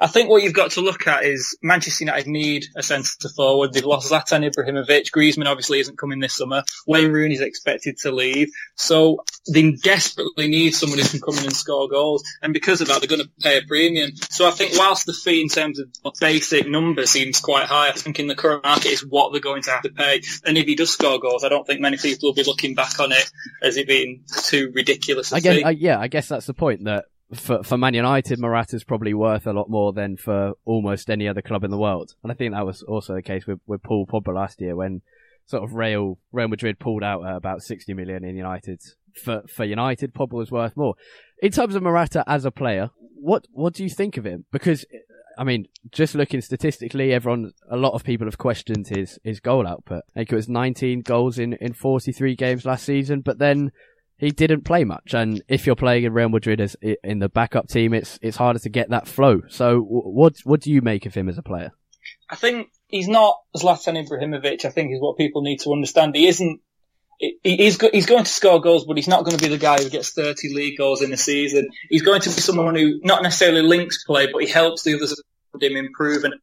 I 0.01 0.07
think 0.07 0.29
what 0.29 0.43
you've 0.43 0.53
got 0.53 0.73
to 0.73 0.81
look 0.81 1.07
at 1.07 1.25
is 1.25 1.57
Manchester 1.63 2.05
United 2.05 2.27
need 2.27 2.67
a 2.77 2.83
centre 2.83 3.29
forward. 3.35 3.73
They've 3.73 3.85
lost 3.85 4.11
Zlatan 4.11 4.49
Ibrahimovic. 4.51 5.11
Griezmann 5.11 5.47
obviously 5.47 5.81
isn't 5.81 5.99
coming 5.99 6.21
this 6.21 6.37
summer. 6.37 6.63
Wayne 6.87 7.13
Rooney 7.13 7.35
is 7.35 7.41
expected 7.41 7.99
to 7.99 8.13
leave. 8.13 8.49
So 8.75 9.25
they 9.53 9.73
desperately 9.73 10.49
need 10.49 10.75
someone 10.75 10.99
who 10.99 11.09
can 11.09 11.21
come 11.21 11.39
in 11.39 11.45
and 11.45 11.57
score 11.57 11.89
goals. 11.89 12.25
And 12.43 12.53
because 12.53 12.81
of 12.81 12.89
that, 12.89 13.01
they're 13.01 13.09
going 13.09 13.23
to 13.23 13.31
pay 13.41 13.59
a 13.59 13.63
premium. 13.63 14.11
So 14.31 14.47
I 14.47 14.51
think 14.51 14.79
whilst 14.79 15.07
the 15.07 15.13
fee 15.13 15.41
in 15.41 15.49
terms 15.49 15.79
of 15.79 15.89
basic 16.21 16.69
number 16.69 17.07
seems 17.07 17.41
quite 17.41 17.67
high, 17.67 17.89
I 17.89 17.93
think 17.93 18.19
in 18.19 18.27
the 18.27 18.35
current 18.35 18.65
market 18.65 18.89
is 18.89 19.05
what 19.05 19.33
they're 19.33 19.41
going 19.41 19.63
to 19.63 19.71
have 19.71 19.83
to 19.83 19.91
pay. 19.91 20.23
And 20.45 20.59
if 20.59 20.67
he 20.67 20.75
does 20.75 20.91
score 20.91 21.19
goals, 21.19 21.45
I 21.45 21.49
don't 21.49 21.67
think 21.67 21.81
many 21.81 21.97
people 21.97 22.29
will 22.29 22.35
be 22.35 22.45
looking 22.45 22.75
back 22.75 22.99
on 23.01 23.13
it 23.13 23.31
as 23.63 23.77
it 23.77 23.87
being 23.87 24.25
too 24.45 24.73
ridiculous. 24.75 25.33
I 25.33 25.41
guess, 25.41 25.65
uh, 25.65 25.69
yeah, 25.71 25.99
I 25.99 26.09
guess 26.09 26.29
that's 26.29 26.47
the 26.47 26.55
point 26.55 26.85
that 26.85 27.07
for 27.35 27.63
for 27.63 27.77
Man 27.77 27.95
United, 27.95 28.39
Morata's 28.39 28.85
probably 28.85 29.15
worth 29.15 29.47
a 29.47 29.53
lot 29.53 29.69
more 29.69 29.93
than 29.93 30.17
for 30.17 30.53
almost 30.65 31.11
any 31.11 31.27
other 31.29 31.43
club 31.43 31.65
in 31.65 31.71
the 31.71 31.79
world. 31.79 32.15
And 32.23 32.31
I 32.31 32.35
think 32.35 32.53
that 32.53 32.67
was 32.67 32.83
also 32.83 33.15
the 33.15 33.23
case 33.23 33.47
with, 33.47 33.61
with 33.67 33.83
Paul 33.83 34.07
Pogba 34.07 34.35
last 34.35 34.61
year 34.61 34.77
when 34.77 35.03
sort 35.47 35.65
of 35.65 35.75
Real 35.75 36.19
Real 36.33 36.49
Madrid 36.49 36.79
pulled 36.79 37.03
out 37.03 37.25
at 37.27 37.37
about 37.37 37.63
60 37.63 37.95
million 37.95 38.25
in 38.25 38.37
United. 38.37 38.81
For 39.15 39.43
for 39.49 39.65
United, 39.65 40.15
Pogba 40.15 40.33
was 40.33 40.51
worth 40.51 40.77
more. 40.77 40.95
In 41.43 41.51
terms 41.51 41.75
of 41.75 41.83
Morata 41.83 42.23
as 42.27 42.45
a 42.45 42.51
player, 42.51 42.91
what 43.15 43.47
what 43.51 43.75
do 43.75 43.83
you 43.83 43.91
think 43.91 44.17
of 44.17 44.27
him? 44.27 44.45
Because 44.53 44.85
I 45.39 45.45
mean, 45.45 45.67
just 45.91 46.15
looking 46.15 46.41
statistically, 46.41 47.13
everyone, 47.13 47.53
a 47.71 47.77
lot 47.77 47.93
of 47.93 48.05
people 48.05 48.27
have 48.27 48.39
questioned 48.39 48.89
his, 48.89 49.19
his 49.23 49.39
goal 49.39 49.67
output. 49.67 50.03
I 50.15 50.21
think 50.21 50.33
it 50.33 50.37
was 50.37 50.49
19 50.49 51.03
goals 51.03 51.39
in, 51.39 51.53
in 51.55 51.75
43 51.75 52.35
games 52.37 52.65
last 52.65 52.87
season, 52.87 53.21
but 53.21 53.39
then 53.39 53.71
he 54.19 54.31
didn't 54.31 54.63
play 54.63 54.85
much. 54.85 55.15
And 55.15 55.43
if 55.49 55.67
you're 55.67 55.77
playing 55.77 56.05
in 56.05 56.13
Real 56.13 56.29
Madrid 56.29 56.61
as 56.61 56.77
in 56.81 57.19
the 57.19 57.29
backup 57.29 57.69
team, 57.69 57.93
it's 57.93 58.19
it's 58.23 58.37
harder 58.37 58.59
to 58.61 58.69
get 58.69 58.91
that 58.91 59.07
flow. 59.07 59.43
So 59.49 59.81
what 59.81 60.39
what 60.45 60.61
do 60.61 60.71
you 60.71 60.83
make 60.83 61.07
of 61.07 61.15
him 61.15 61.29
as 61.29 61.39
a 61.39 61.43
player? 61.43 61.73
I 62.31 62.37
think 62.37 62.69
he's 62.89 63.09
not 63.09 63.37
Zlatan 63.57 64.07
Ibrahimovic. 64.07 64.65
I 64.65 64.71
think 64.71 64.93
is 64.93 65.01
what 65.01 65.17
people 65.17 65.43
need 65.43 65.61
to 65.61 65.73
understand. 65.73 66.15
He 66.15 66.27
isn't. 66.27 66.61
He's 67.19 67.81
he's 67.81 68.07
going 68.07 68.25
to 68.25 68.31
score 68.31 68.61
goals, 68.61 68.85
but 68.85 68.97
he's 68.97 69.09
not 69.09 69.25
going 69.25 69.37
to 69.37 69.43
be 69.43 69.49
the 69.49 69.59
guy 69.59 69.83
who 69.83 69.89
gets 69.89 70.13
30 70.13 70.55
league 70.55 70.77
goals 70.77 71.01
in 71.01 71.13
a 71.13 71.17
season. 71.17 71.69
He's 71.89 72.03
going 72.03 72.21
to 72.23 72.29
be 72.29 72.41
someone 72.41 72.75
who 72.75 73.01
not 73.03 73.23
necessarily 73.23 73.63
links 73.63 74.05
play, 74.05 74.31
but 74.31 74.43
he 74.43 74.49
helps 74.49 74.83
the 74.83 74.95
others 74.95 75.19
around 75.55 75.63
him 75.63 75.77
improve 75.77 76.25
and 76.25 76.35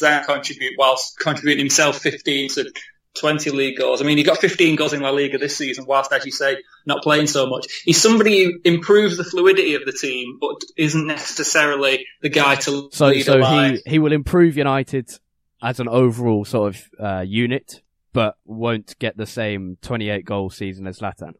then 0.00 0.24
contribute 0.24 0.74
whilst 0.76 1.18
contributing 1.18 1.66
himself 1.66 1.98
15 1.98 2.50
to 2.50 2.72
20 3.18 3.50
league 3.50 3.78
goals. 3.78 4.00
I 4.00 4.04
mean, 4.04 4.18
he 4.18 4.24
got 4.24 4.38
15 4.38 4.76
goals 4.76 4.92
in 4.92 5.00
La 5.00 5.10
Liga 5.10 5.38
this 5.38 5.56
season, 5.56 5.84
whilst, 5.86 6.12
as 6.12 6.24
you 6.24 6.32
say, 6.32 6.58
not 6.86 7.02
playing 7.02 7.26
so 7.26 7.46
much. 7.46 7.66
He's 7.84 8.00
somebody 8.00 8.44
who 8.44 8.60
improves 8.64 9.16
the 9.16 9.24
fluidity 9.24 9.74
of 9.74 9.84
the 9.84 9.92
team, 9.92 10.38
but 10.40 10.60
isn't 10.76 11.06
necessarily 11.06 12.06
the 12.22 12.28
guy 12.28 12.56
to 12.56 12.88
so, 12.92 13.08
lead 13.08 13.24
so 13.24 13.42
he, 13.42 13.82
he 13.86 13.98
will 13.98 14.12
improve 14.12 14.56
United 14.56 15.10
as 15.62 15.80
an 15.80 15.88
overall 15.88 16.44
sort 16.44 16.74
of 16.74 16.88
uh, 16.98 17.20
unit, 17.20 17.82
but 18.12 18.36
won't 18.44 18.98
get 18.98 19.16
the 19.16 19.26
same 19.26 19.76
28 19.82 20.24
goal 20.24 20.50
season 20.50 20.86
as 20.86 21.00
Zlatan. 21.00 21.34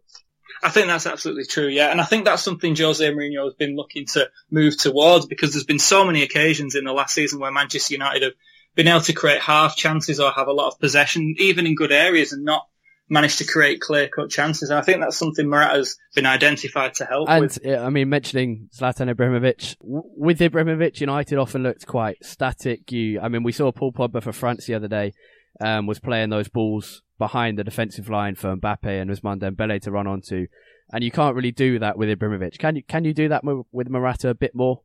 I 0.62 0.68
think 0.68 0.88
that's 0.88 1.06
absolutely 1.06 1.46
true, 1.46 1.68
yeah. 1.68 1.90
And 1.90 2.00
I 2.00 2.04
think 2.04 2.24
that's 2.24 2.42
something 2.42 2.76
Jose 2.76 3.08
Mourinho 3.08 3.44
has 3.44 3.54
been 3.54 3.76
looking 3.76 4.06
to 4.12 4.28
move 4.50 4.76
towards 4.76 5.26
because 5.26 5.52
there's 5.52 5.64
been 5.64 5.78
so 5.78 6.04
many 6.04 6.22
occasions 6.22 6.74
in 6.74 6.84
the 6.84 6.92
last 6.92 7.14
season 7.14 7.40
where 7.40 7.50
Manchester 7.50 7.94
United 7.94 8.22
have 8.22 8.32
been 8.74 8.88
able 8.88 9.00
to 9.02 9.12
create 9.12 9.40
half 9.40 9.76
chances 9.76 10.20
or 10.20 10.30
have 10.30 10.48
a 10.48 10.52
lot 10.52 10.68
of 10.68 10.78
possession, 10.78 11.34
even 11.38 11.66
in 11.66 11.74
good 11.74 11.92
areas, 11.92 12.32
and 12.32 12.44
not 12.44 12.66
managed 13.08 13.38
to 13.38 13.44
create 13.44 13.80
clear 13.80 14.08
cut 14.08 14.30
chances. 14.30 14.70
And 14.70 14.78
I 14.78 14.82
think 14.82 15.00
that's 15.00 15.16
something 15.16 15.48
Morata's 15.48 15.98
been 16.14 16.26
identified 16.26 16.94
to 16.94 17.04
help 17.04 17.28
and, 17.28 17.40
with. 17.40 17.58
I 17.66 17.90
mean, 17.90 18.08
mentioning 18.08 18.68
Zlatan 18.74 19.12
Ibrahimovic, 19.12 19.76
with 19.80 20.38
Ibrahimovic, 20.38 21.00
United 21.00 21.36
often 21.36 21.64
looked 21.64 21.86
quite 21.86 22.24
static. 22.24 22.90
You, 22.92 23.20
I 23.20 23.28
mean, 23.28 23.42
we 23.42 23.52
saw 23.52 23.72
Paul 23.72 23.92
Pogba 23.92 24.22
for 24.22 24.32
France 24.32 24.66
the 24.66 24.74
other 24.74 24.88
day, 24.88 25.12
um, 25.60 25.86
was 25.86 25.98
playing 25.98 26.30
those 26.30 26.48
balls 26.48 27.02
behind 27.18 27.58
the 27.58 27.64
defensive 27.64 28.08
line 28.08 28.36
for 28.36 28.56
Mbappe 28.56 28.86
and 28.86 29.10
Ousmane 29.10 29.40
Dembele 29.40 29.80
to 29.82 29.90
run 29.90 30.06
onto. 30.06 30.46
And 30.92 31.04
you 31.04 31.10
can't 31.10 31.36
really 31.36 31.52
do 31.52 31.78
that 31.80 31.98
with 31.98 32.08
Ibrahimovic. 32.08 32.58
Can 32.58 32.76
you, 32.76 32.82
can 32.82 33.04
you 33.04 33.12
do 33.12 33.28
that 33.28 33.42
with 33.44 33.88
Morata 33.90 34.30
a 34.30 34.34
bit 34.34 34.54
more? 34.54 34.82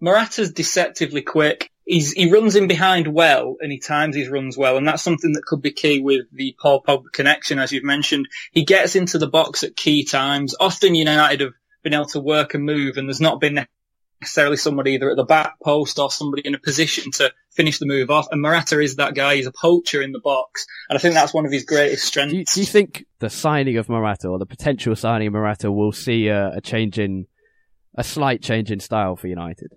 Morata's 0.00 0.52
deceptively 0.52 1.22
quick 1.22 1.70
he's, 1.88 2.12
he 2.12 2.30
runs 2.30 2.54
in 2.54 2.68
behind 2.68 3.08
well 3.08 3.56
and 3.60 3.72
he 3.72 3.78
times 3.78 4.14
his 4.14 4.28
runs 4.28 4.56
well. 4.56 4.76
And 4.76 4.86
that's 4.86 5.02
something 5.02 5.32
that 5.32 5.44
could 5.44 5.62
be 5.62 5.72
key 5.72 6.00
with 6.00 6.26
the 6.32 6.54
Paul 6.60 6.82
Pogba 6.82 7.10
connection, 7.12 7.58
as 7.58 7.72
you've 7.72 7.84
mentioned. 7.84 8.28
He 8.52 8.64
gets 8.64 8.94
into 8.94 9.18
the 9.18 9.26
box 9.26 9.64
at 9.64 9.74
key 9.74 10.04
times. 10.04 10.54
Often 10.60 10.94
United 10.94 11.40
have 11.40 11.54
been 11.82 11.94
able 11.94 12.04
to 12.06 12.20
work 12.20 12.54
and 12.54 12.64
move 12.64 12.98
and 12.98 13.08
there's 13.08 13.20
not 13.20 13.40
been 13.40 13.66
necessarily 14.20 14.56
somebody 14.56 14.92
either 14.92 15.10
at 15.10 15.16
the 15.16 15.24
back 15.24 15.54
post 15.62 15.98
or 15.98 16.10
somebody 16.10 16.42
in 16.44 16.54
a 16.54 16.58
position 16.58 17.10
to 17.12 17.32
finish 17.52 17.78
the 17.78 17.86
move 17.86 18.10
off. 18.10 18.28
And 18.30 18.42
Morata 18.42 18.78
is 18.80 18.96
that 18.96 19.14
guy. 19.14 19.36
He's 19.36 19.46
a 19.46 19.52
poacher 19.52 20.02
in 20.02 20.12
the 20.12 20.20
box. 20.20 20.66
And 20.90 20.98
I 20.98 21.00
think 21.00 21.14
that's 21.14 21.32
one 21.32 21.46
of 21.46 21.52
his 21.52 21.64
greatest 21.64 22.04
strengths. 22.04 22.32
Do 22.32 22.38
you, 22.38 22.44
do 22.44 22.60
you 22.60 22.66
think 22.66 23.06
the 23.20 23.30
signing 23.30 23.78
of 23.78 23.88
Morata 23.88 24.28
or 24.28 24.38
the 24.38 24.46
potential 24.46 24.94
signing 24.94 25.28
of 25.28 25.32
Morata 25.32 25.72
will 25.72 25.92
see 25.92 26.28
a, 26.28 26.50
a 26.56 26.60
change 26.60 26.98
in, 26.98 27.26
a 27.94 28.04
slight 28.04 28.42
change 28.42 28.70
in 28.70 28.80
style 28.80 29.16
for 29.16 29.28
United? 29.28 29.72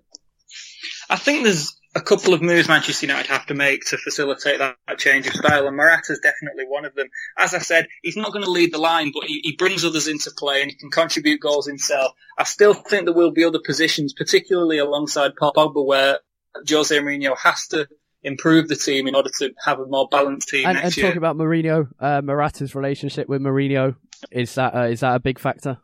I 1.08 1.16
think 1.16 1.44
there's 1.44 1.74
a 1.94 2.00
couple 2.00 2.32
of 2.32 2.40
moves 2.40 2.68
Manchester 2.68 3.06
United 3.06 3.28
have 3.28 3.46
to 3.46 3.54
make 3.54 3.84
to 3.86 3.98
facilitate 3.98 4.58
that, 4.58 4.76
that 4.88 4.98
change 4.98 5.26
of 5.26 5.34
style, 5.34 5.66
and 5.66 5.76
Morata's 5.76 6.20
definitely 6.20 6.64
one 6.66 6.84
of 6.84 6.94
them. 6.94 7.08
As 7.36 7.54
I 7.54 7.58
said, 7.58 7.86
he's 8.02 8.16
not 8.16 8.32
going 8.32 8.44
to 8.44 8.50
lead 8.50 8.72
the 8.72 8.78
line, 8.78 9.12
but 9.12 9.24
he, 9.24 9.40
he, 9.42 9.56
brings 9.56 9.84
others 9.84 10.08
into 10.08 10.30
play 10.30 10.62
and 10.62 10.70
he 10.70 10.76
can 10.76 10.90
contribute 10.90 11.40
goals 11.40 11.66
himself. 11.66 12.12
I 12.38 12.44
still 12.44 12.72
think 12.72 13.04
there 13.04 13.14
will 13.14 13.30
be 13.30 13.44
other 13.44 13.60
positions, 13.64 14.14
particularly 14.14 14.78
alongside 14.78 15.32
Paul 15.38 15.52
Pogba, 15.52 15.84
where 15.84 16.20
Jose 16.68 16.96
Mourinho 16.98 17.36
has 17.36 17.66
to 17.68 17.86
improve 18.22 18.68
the 18.68 18.76
team 18.76 19.06
in 19.06 19.14
order 19.14 19.30
to 19.38 19.52
have 19.64 19.80
a 19.80 19.86
more 19.86 20.08
balanced 20.10 20.48
team 20.48 20.64
and, 20.64 20.76
next 20.76 20.96
and 20.96 21.04
talking 21.04 21.18
about 21.18 21.36
Mourinho, 21.36 21.88
uh, 22.00 22.22
Morata's 22.22 22.74
relationship 22.74 23.28
with 23.28 23.42
Mourinho, 23.42 23.96
is 24.30 24.54
that 24.54 24.74
uh, 24.74 24.84
is 24.84 25.00
that 25.00 25.16
a 25.16 25.20
big 25.20 25.38
factor? 25.38 25.78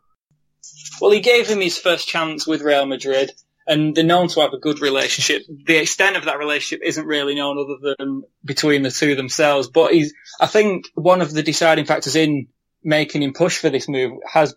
Well, 1.01 1.11
he 1.11 1.21
gave 1.21 1.49
him 1.49 1.61
his 1.61 1.79
first 1.79 2.09
chance 2.09 2.47
with 2.47 2.63
Real 2.63 2.87
Madrid 2.87 3.33
and 3.69 3.95
they're 3.95 4.03
known 4.03 4.29
to 4.29 4.41
have 4.41 4.55
a 4.55 4.59
good 4.59 4.81
relationship. 4.81 5.43
The 5.67 5.77
extent 5.77 6.17
of 6.17 6.25
that 6.25 6.39
relationship 6.39 6.81
isn't 6.85 7.07
really 7.07 7.35
known 7.35 7.59
other 7.59 7.95
than 7.99 8.23
between 8.45 8.83
the 8.83 8.91
two 8.91 9.15
themselves. 9.15 9.69
But 9.69 9.93
he's, 9.93 10.15
I 10.41 10.47
think 10.47 10.87
one 10.95 11.21
of 11.21 11.33
the 11.33 11.43
deciding 11.43 11.85
factors 11.85 12.17
in 12.17 12.49
making 12.83 13.23
him 13.23 13.35
push 13.35 13.59
for 13.59 13.69
this 13.69 13.89
move 13.89 14.13
has 14.33 14.55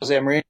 Jose 0.00 0.14
Mourinho. 0.14 0.42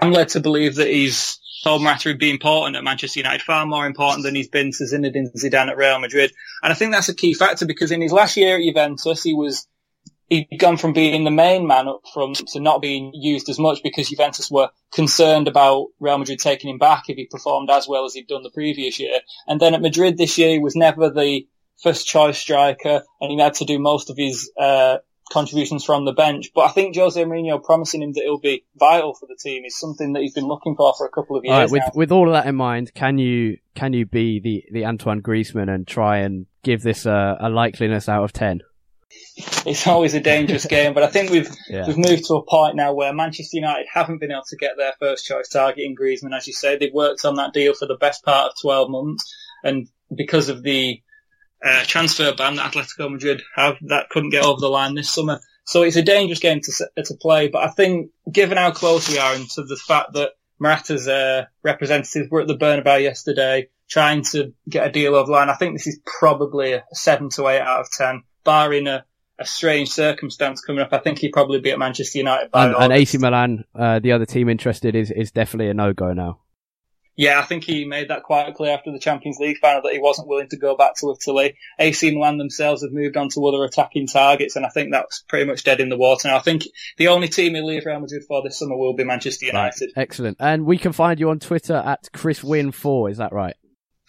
I'm 0.00 0.12
led 0.12 0.30
to 0.30 0.40
believe 0.40 0.76
that 0.76 0.88
he's 0.88 1.38
told 1.64 1.82
Morata 1.82 2.10
would 2.10 2.18
be 2.18 2.30
important 2.30 2.76
at 2.76 2.84
Manchester 2.84 3.20
United, 3.20 3.42
far 3.42 3.66
more 3.66 3.86
important 3.86 4.22
than 4.22 4.34
he's 4.34 4.48
been 4.48 4.70
to 4.70 4.84
Zinedine 4.84 5.34
Zidane 5.36 5.68
at 5.68 5.76
Real 5.76 5.98
Madrid. 5.98 6.32
And 6.62 6.72
I 6.72 6.76
think 6.76 6.92
that's 6.92 7.08
a 7.08 7.14
key 7.14 7.34
factor 7.34 7.66
because 7.66 7.90
in 7.90 8.02
his 8.02 8.12
last 8.12 8.36
year 8.36 8.56
at 8.56 8.62
Juventus, 8.62 9.22
he 9.22 9.34
was 9.34 9.66
he'd 10.34 10.58
gone 10.58 10.76
from 10.76 10.92
being 10.92 11.24
the 11.24 11.30
main 11.30 11.66
man 11.66 11.88
up 11.88 12.02
front 12.12 12.36
to 12.48 12.60
not 12.60 12.82
being 12.82 13.12
used 13.14 13.48
as 13.48 13.58
much 13.58 13.82
because 13.82 14.08
Juventus 14.08 14.50
were 14.50 14.70
concerned 14.92 15.48
about 15.48 15.88
Real 16.00 16.18
Madrid 16.18 16.38
taking 16.38 16.70
him 16.70 16.78
back 16.78 17.04
if 17.08 17.16
he 17.16 17.26
performed 17.26 17.70
as 17.70 17.88
well 17.88 18.04
as 18.04 18.14
he'd 18.14 18.28
done 18.28 18.42
the 18.42 18.50
previous 18.50 18.98
year. 18.98 19.20
And 19.46 19.60
then 19.60 19.74
at 19.74 19.82
Madrid 19.82 20.16
this 20.16 20.38
year, 20.38 20.50
he 20.50 20.58
was 20.58 20.76
never 20.76 21.10
the 21.10 21.46
first 21.82 22.06
choice 22.06 22.38
striker 22.38 23.02
and 23.20 23.30
he 23.30 23.38
had 23.38 23.54
to 23.54 23.64
do 23.64 23.78
most 23.78 24.10
of 24.10 24.16
his, 24.16 24.50
uh, 24.58 24.98
contributions 25.32 25.84
from 25.84 26.04
the 26.04 26.12
bench. 26.12 26.50
But 26.54 26.62
I 26.62 26.70
think 26.72 26.96
Jose 26.96 27.22
Mourinho 27.22 27.62
promising 27.62 28.02
him 28.02 28.12
that 28.12 28.22
he'll 28.22 28.38
be 28.38 28.64
vital 28.76 29.14
for 29.14 29.26
the 29.26 29.36
team 29.36 29.64
is 29.64 29.78
something 29.78 30.12
that 30.12 30.20
he's 30.20 30.34
been 30.34 30.46
looking 30.46 30.76
for 30.76 30.92
for 30.96 31.06
a 31.06 31.10
couple 31.10 31.36
of 31.36 31.44
years. 31.44 31.52
All 31.52 31.60
right, 31.60 31.70
with 31.70 31.82
now. 31.82 31.92
with 31.94 32.12
all 32.12 32.28
of 32.28 32.34
that 32.34 32.46
in 32.46 32.54
mind, 32.54 32.92
can 32.94 33.18
you 33.18 33.58
can 33.74 33.92
you 33.92 34.06
be 34.06 34.40
the 34.40 34.64
the 34.70 34.86
Antoine 34.86 35.22
Griezmann 35.22 35.72
and 35.72 35.86
try 35.86 36.18
and 36.18 36.46
give 36.62 36.82
this 36.82 37.06
a, 37.06 37.38
a 37.40 37.48
likeliness 37.48 38.08
out 38.08 38.24
of 38.24 38.32
ten? 38.32 38.60
It's 39.66 39.86
always 39.86 40.14
a 40.14 40.20
dangerous 40.20 40.66
game. 40.66 40.94
But 40.94 41.02
I 41.02 41.08
think 41.08 41.30
we've 41.30 41.50
Yeah. 41.68 41.86
we've 41.86 41.96
moved 41.98 42.26
to 42.26 42.34
a 42.34 42.44
point 42.44 42.76
now 42.76 42.92
where 42.94 43.12
Manchester 43.12 43.56
United 43.56 43.86
haven't 43.92 44.18
been 44.18 44.30
able 44.32 44.44
to 44.48 44.56
get 44.56 44.76
their 44.76 44.92
first 44.98 45.26
choice 45.26 45.48
target 45.48 45.84
in 45.84 45.96
Griezmann, 45.96 46.36
as 46.36 46.46
you 46.46 46.52
say. 46.52 46.76
They've 46.76 46.92
worked 46.92 47.24
on 47.24 47.36
that 47.36 47.52
deal 47.52 47.74
for 47.74 47.86
the 47.86 47.96
best 47.96 48.24
part 48.24 48.50
of 48.52 48.60
12 48.60 48.90
months, 48.90 49.34
and 49.62 49.88
because 50.14 50.48
of 50.48 50.62
the 50.62 51.02
uh, 51.64 51.84
transfer 51.84 52.34
ban 52.34 52.56
that 52.56 52.72
Atletico 52.72 53.10
Madrid 53.10 53.42
have, 53.56 53.76
that 53.88 54.10
couldn't 54.10 54.30
get 54.30 54.44
over 54.44 54.60
the 54.60 54.68
line 54.68 54.94
this 54.94 55.12
summer. 55.12 55.40
So 55.66 55.82
it's 55.82 55.96
a 55.96 56.02
dangerous 56.02 56.40
game 56.40 56.60
to 56.60 57.02
to 57.04 57.14
play. 57.14 57.48
But 57.48 57.64
I 57.64 57.68
think, 57.68 58.10
given 58.30 58.58
how 58.58 58.70
close 58.70 59.08
we 59.08 59.18
are, 59.18 59.34
and 59.34 59.48
to 59.50 59.62
the 59.64 59.76
fact 59.76 60.12
that 60.12 60.32
Morata's 60.60 61.08
uh, 61.08 61.46
representatives 61.62 62.30
were 62.30 62.42
at 62.42 62.48
the 62.48 62.56
Bernabeu 62.56 63.02
yesterday 63.02 63.68
trying 63.88 64.22
to 64.22 64.52
get 64.68 64.86
a 64.86 64.92
deal 64.92 65.14
over 65.14 65.32
line, 65.32 65.48
I 65.48 65.54
think 65.54 65.74
this 65.74 65.86
is 65.86 66.00
probably 66.04 66.72
a 66.74 66.84
seven 66.92 67.30
to 67.30 67.48
eight 67.48 67.60
out 67.60 67.80
of 67.80 67.86
ten, 67.90 68.22
barring 68.44 68.86
a 68.86 69.04
a 69.38 69.44
strange 69.44 69.88
circumstance 69.88 70.60
coming 70.60 70.82
up. 70.82 70.92
I 70.92 70.98
think 70.98 71.18
he'd 71.18 71.32
probably 71.32 71.60
be 71.60 71.70
at 71.70 71.78
Manchester 71.78 72.18
United 72.18 72.50
by 72.50 72.66
and, 72.66 72.74
and 72.76 72.92
AC 72.92 73.18
Milan, 73.18 73.64
uh, 73.74 73.98
the 73.98 74.12
other 74.12 74.26
team 74.26 74.48
interested, 74.48 74.94
is 74.94 75.10
is 75.10 75.32
definitely 75.32 75.70
a 75.70 75.74
no 75.74 75.92
go 75.92 76.12
now. 76.12 76.40
Yeah, 77.16 77.38
I 77.38 77.42
think 77.42 77.62
he 77.62 77.84
made 77.84 78.08
that 78.08 78.24
quite 78.24 78.52
clear 78.54 78.72
after 78.72 78.90
the 78.90 78.98
Champions 78.98 79.38
League 79.38 79.58
final 79.58 79.82
that 79.82 79.92
he 79.92 80.00
wasn't 80.00 80.26
willing 80.26 80.48
to 80.48 80.56
go 80.56 80.76
back 80.76 80.96
to 80.96 81.14
Italy. 81.16 81.56
AC 81.78 82.12
Milan 82.12 82.38
themselves 82.38 82.82
have 82.82 82.92
moved 82.92 83.16
on 83.16 83.28
to 83.30 83.46
other 83.46 83.62
attacking 83.62 84.08
targets, 84.08 84.56
and 84.56 84.66
I 84.66 84.68
think 84.68 84.90
that's 84.90 85.22
pretty 85.28 85.46
much 85.46 85.62
dead 85.62 85.78
in 85.78 85.90
the 85.90 85.96
water 85.96 86.26
now. 86.26 86.36
I 86.36 86.40
think 86.40 86.64
the 86.96 87.08
only 87.08 87.28
team 87.28 87.54
he'll 87.54 87.66
leave 87.66 87.86
Real 87.86 88.00
Madrid 88.00 88.24
for 88.26 88.42
this 88.42 88.58
summer 88.58 88.76
will 88.76 88.94
be 88.94 89.04
Manchester 89.04 89.46
United. 89.46 89.92
Right. 89.96 90.02
Excellent. 90.02 90.38
And 90.40 90.66
we 90.66 90.76
can 90.76 90.92
find 90.92 91.20
you 91.20 91.30
on 91.30 91.38
Twitter 91.38 91.76
at 91.76 92.08
Chris 92.12 92.42
Win 92.42 92.72
4 92.72 93.10
is 93.10 93.18
that 93.18 93.32
right? 93.32 93.54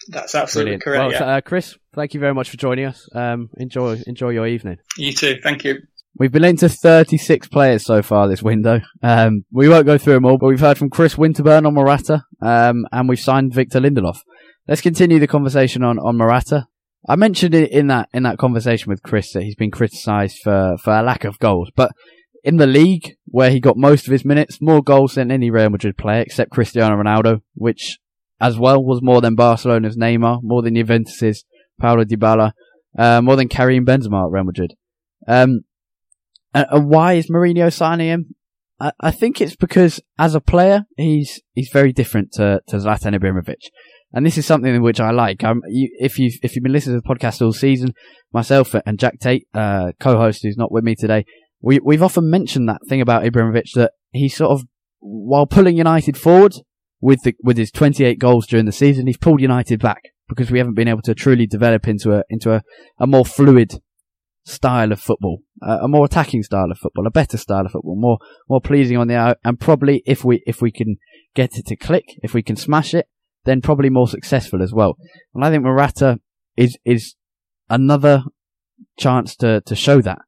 That's 0.08 0.34
absolutely 0.34 0.76
Brilliant. 0.78 0.82
correct. 0.82 1.20
Well, 1.20 1.28
yeah. 1.28 1.36
uh, 1.36 1.40
Chris, 1.40 1.76
thank 1.94 2.14
you 2.14 2.20
very 2.20 2.34
much 2.34 2.50
for 2.50 2.56
joining 2.56 2.86
us. 2.86 3.08
Um, 3.14 3.48
enjoy 3.56 4.02
enjoy 4.06 4.30
your 4.30 4.46
evening. 4.46 4.78
You 4.96 5.12
too. 5.12 5.36
Thank 5.42 5.64
you. 5.64 5.78
We've 6.18 6.32
been 6.32 6.44
into 6.44 6.70
36 6.70 7.48
players 7.48 7.84
so 7.84 8.00
far 8.00 8.26
this 8.26 8.42
window. 8.42 8.80
Um, 9.02 9.44
we 9.52 9.68
won't 9.68 9.84
go 9.84 9.98
through 9.98 10.14
them 10.14 10.24
all, 10.24 10.38
but 10.38 10.46
we've 10.46 10.60
heard 10.60 10.78
from 10.78 10.88
Chris 10.88 11.16
Winterburn 11.16 11.66
on 11.66 11.74
Morata, 11.74 12.24
um, 12.40 12.86
and 12.90 13.06
we've 13.06 13.20
signed 13.20 13.52
Victor 13.52 13.80
Lindelof. 13.80 14.20
Let's 14.66 14.80
continue 14.80 15.18
the 15.18 15.26
conversation 15.26 15.82
on, 15.84 15.98
on 15.98 16.16
Morata. 16.16 16.68
I 17.06 17.16
mentioned 17.16 17.54
it 17.54 17.70
in 17.70 17.88
that, 17.88 18.08
in 18.14 18.22
that 18.22 18.38
conversation 18.38 18.88
with 18.88 19.02
Chris 19.02 19.32
that 19.32 19.42
he's 19.42 19.56
been 19.56 19.70
criticised 19.70 20.38
for, 20.42 20.76
for 20.82 20.94
a 20.94 21.02
lack 21.02 21.24
of 21.24 21.38
goals, 21.38 21.70
but 21.76 21.92
in 22.42 22.56
the 22.56 22.66
league, 22.66 23.16
where 23.26 23.50
he 23.50 23.60
got 23.60 23.76
most 23.76 24.06
of 24.06 24.12
his 24.12 24.24
minutes, 24.24 24.62
more 24.62 24.82
goals 24.82 25.16
than 25.16 25.30
any 25.30 25.50
Real 25.50 25.68
Madrid 25.68 25.98
player 25.98 26.22
except 26.22 26.50
Cristiano 26.50 26.96
Ronaldo, 26.96 27.42
which 27.54 27.98
as 28.40 28.58
well 28.58 28.82
was 28.82 29.00
more 29.02 29.20
than 29.20 29.36
Barcelona's 29.36 29.96
Neymar, 29.96 30.40
more 30.42 30.62
than 30.62 30.74
Juventus's 30.74 31.44
Paulo 31.80 32.04
Dybala, 32.04 32.52
uh, 32.98 33.20
more 33.22 33.36
than 33.36 33.48
Karim 33.48 33.84
Benzema 33.84 34.26
at 34.26 34.30
Real 34.30 34.44
Madrid. 34.44 34.74
Um, 35.26 35.60
and, 36.54 36.66
and 36.70 36.88
why 36.88 37.14
is 37.14 37.30
Mourinho 37.30 37.72
signing 37.72 38.08
him? 38.08 38.34
I, 38.78 38.92
I, 39.00 39.10
think 39.10 39.40
it's 39.40 39.56
because 39.56 40.00
as 40.18 40.34
a 40.34 40.40
player, 40.40 40.84
he's 40.96 41.40
he's 41.54 41.70
very 41.72 41.92
different 41.92 42.32
to, 42.32 42.60
to 42.68 42.76
Zlatan 42.76 43.18
Ibrahimovic. 43.18 43.70
And 44.12 44.24
this 44.24 44.38
is 44.38 44.46
something 44.46 44.74
in 44.74 44.82
which 44.82 45.00
I 45.00 45.10
like. 45.10 45.42
Um, 45.44 45.62
you, 45.68 45.90
if 45.98 46.18
you 46.18 46.30
if 46.42 46.54
you've 46.54 46.62
been 46.62 46.72
listening 46.72 47.00
to 47.00 47.02
the 47.06 47.14
podcast 47.14 47.42
all 47.42 47.52
season, 47.52 47.92
myself 48.32 48.74
and 48.86 48.98
Jack 48.98 49.18
Tate, 49.18 49.46
uh, 49.52 49.92
co-host 49.98 50.40
who's 50.42 50.56
not 50.56 50.72
with 50.72 50.84
me 50.84 50.94
today, 50.94 51.24
we 51.60 51.80
we've 51.84 52.02
often 52.02 52.30
mentioned 52.30 52.68
that 52.68 52.80
thing 52.88 53.00
about 53.00 53.24
Ibrahimovic 53.24 53.72
that 53.74 53.92
he 54.12 54.28
sort 54.28 54.52
of, 54.52 54.66
while 55.00 55.46
pulling 55.46 55.76
United 55.76 56.16
forward, 56.16 56.54
with 57.06 57.22
the 57.22 57.36
with 57.40 57.56
his 57.56 57.70
28 57.70 58.18
goals 58.18 58.48
during 58.48 58.66
the 58.66 58.72
season, 58.72 59.06
he's 59.06 59.16
pulled 59.16 59.40
United 59.40 59.80
back 59.80 60.02
because 60.28 60.50
we 60.50 60.58
haven't 60.58 60.74
been 60.74 60.88
able 60.88 61.02
to 61.02 61.14
truly 61.14 61.46
develop 61.46 61.86
into 61.86 62.12
a 62.12 62.24
into 62.28 62.52
a, 62.52 62.62
a 62.98 63.06
more 63.06 63.24
fluid 63.24 63.80
style 64.42 64.90
of 64.90 64.98
football, 64.98 65.42
uh, 65.62 65.78
a 65.82 65.86
more 65.86 66.04
attacking 66.04 66.42
style 66.42 66.68
of 66.68 66.78
football, 66.78 67.06
a 67.06 67.10
better 67.12 67.36
style 67.36 67.64
of 67.64 67.70
football, 67.70 67.94
more 67.96 68.18
more 68.48 68.60
pleasing 68.60 68.96
on 68.96 69.06
the 69.06 69.16
eye, 69.16 69.36
and 69.44 69.60
probably 69.60 70.02
if 70.04 70.24
we 70.24 70.42
if 70.48 70.60
we 70.60 70.72
can 70.72 70.96
get 71.36 71.56
it 71.56 71.66
to 71.66 71.76
click, 71.76 72.06
if 72.24 72.34
we 72.34 72.42
can 72.42 72.56
smash 72.56 72.92
it, 72.92 73.06
then 73.44 73.60
probably 73.60 73.88
more 73.88 74.08
successful 74.08 74.60
as 74.60 74.72
well. 74.72 74.96
And 75.32 75.44
I 75.44 75.50
think 75.50 75.62
Morata 75.62 76.18
is 76.56 76.76
is 76.84 77.14
another 77.70 78.24
chance 78.98 79.36
to 79.36 79.60
to 79.60 79.76
show 79.76 80.00
that. 80.00 80.18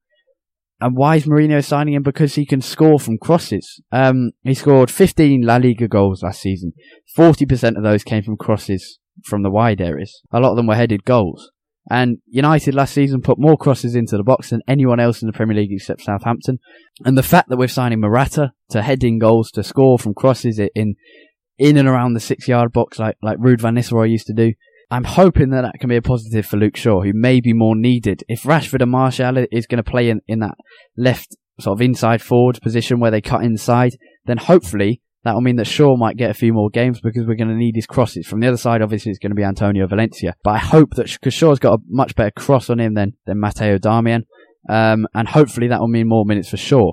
And 0.81 0.97
why 0.97 1.17
is 1.17 1.25
Mourinho 1.25 1.65
signing 1.65 1.95
him? 1.95 2.03
Because 2.03 2.37
he 2.37 2.47
can 2.47 2.61
score 2.61 3.01
from 3.01 3.19
crosses. 3.19 3.81
Um, 3.91 4.31
he 4.43 4.55
scored 4.55 4.91
15 4.91 5.43
La 5.43 5.57
Liga 5.57 5.89
goals 5.89 6.23
last 6.23 6.41
season. 6.41 6.73
40% 7.17 7.77
of 7.77 7.83
those 7.83 8.05
came 8.05 8.23
from 8.23 8.37
crosses 8.37 9.01
from 9.25 9.43
the 9.43 9.51
wide 9.51 9.81
areas. 9.81 10.23
A 10.33 10.39
lot 10.39 10.51
of 10.51 10.57
them 10.57 10.69
were 10.69 10.77
headed 10.77 11.05
goals. 11.05 11.51
And 11.91 12.19
United 12.27 12.75
last 12.75 12.93
season 12.93 13.23
put 13.23 13.39
more 13.39 13.57
crosses 13.57 13.95
into 13.95 14.17
the 14.17 14.23
box 14.23 14.51
than 14.51 14.61
anyone 14.69 15.01
else 15.01 15.23
in 15.23 15.27
the 15.27 15.33
Premier 15.33 15.57
League 15.57 15.73
except 15.73 16.03
Southampton. 16.03 16.59
And 17.05 17.17
the 17.17 17.23
fact 17.23 17.49
that 17.49 17.57
we're 17.57 17.69
signing 17.69 18.01
Morata 18.01 18.53
to 18.71 18.83
head 18.83 19.03
in 19.03 19.19
goals, 19.19 19.51
to 19.53 19.65
score 19.65 19.99
from 19.99 20.15
crosses 20.15 20.59
in, 20.59 20.95
in 21.57 21.77
and 21.77 21.89
around 21.89 22.13
the 22.13 22.21
six 22.21 22.47
yard 22.47 22.73
box 22.73 22.99
like, 22.99 23.17
like 23.23 23.39
Ruud 23.39 23.63
van 23.63 23.75
Nistelrooy 23.75 24.11
used 24.11 24.27
to 24.27 24.35
do, 24.35 24.53
I'm 24.91 25.05
hoping 25.05 25.51
that 25.51 25.63
that 25.63 25.81
can 25.81 25.91
be 25.91 25.97
a 25.97 26.03
positive 26.03 26.47
for 26.47 26.57
Luke 26.57 26.77
Shaw, 26.77 27.03
who 27.03 27.13
may 27.15 27.41
be 27.41 27.53
more 27.53 27.77
needed. 27.77 28.25
If 28.29 28.45
Rashford 28.45 28.81
and 28.81 28.91
Martial 28.91 29.45
is 29.53 29.67
going 29.67 29.83
to 29.83 29.91
play 29.91 30.09
in, 30.09 30.21
in 30.27 30.39
that 30.41 30.55
left 30.97 31.37
sort 31.61 31.77
of 31.77 31.83
inside 31.83 32.23
forward 32.23 32.59
position 32.63 32.99
where 32.99 33.11
they 33.11 33.21
cut 33.21 33.45
inside, 33.45 33.99
then 34.25 34.39
hopefully 34.39 35.03
that 35.25 35.35
will 35.35 35.43
mean 35.43 35.57
that 35.57 35.67
Shaw 35.67 35.97
might 35.97 36.17
get 36.17 36.31
a 36.31 36.35
few 36.35 36.55
more 36.55 36.71
games 36.71 37.01
because 37.03 37.27
we're 37.27 37.35
going 37.35 37.49
to 37.49 37.55
need 37.55 37.75
his 37.75 37.87
crosses. 37.87 38.27
From 38.27 38.41
the 38.41 38.49
other 38.49 38.57
side, 38.57 38.81
obviously, 38.81 39.11
it's 39.11 39.19
going 39.19 39.33
to 39.33 39.37
be 39.37 39.45
Antonio 39.45 39.87
Valencia. 39.87 40.35
But 40.43 40.53
I 40.53 40.59
hope 40.59 40.95
that, 40.95 41.11
because 41.11 41.35
Shaw's 41.35 41.59
got 41.59 41.75
a 41.75 41.83
much 41.89 42.15
better 42.15 42.31
cross 42.31 42.71
on 42.71 42.81
him 42.81 42.95
than, 42.95 43.15
than 43.27 43.41
Matteo 43.41 43.79
Darmian, 43.79 44.25
um, 44.71 45.07
and 45.15 45.29
hopefully 45.29 45.69
that 45.69 45.81
will 45.81 45.89
mean 45.89 46.09
more 46.09 46.25
minutes 46.25 46.49
for 46.49 46.57
Shaw. 46.57 46.93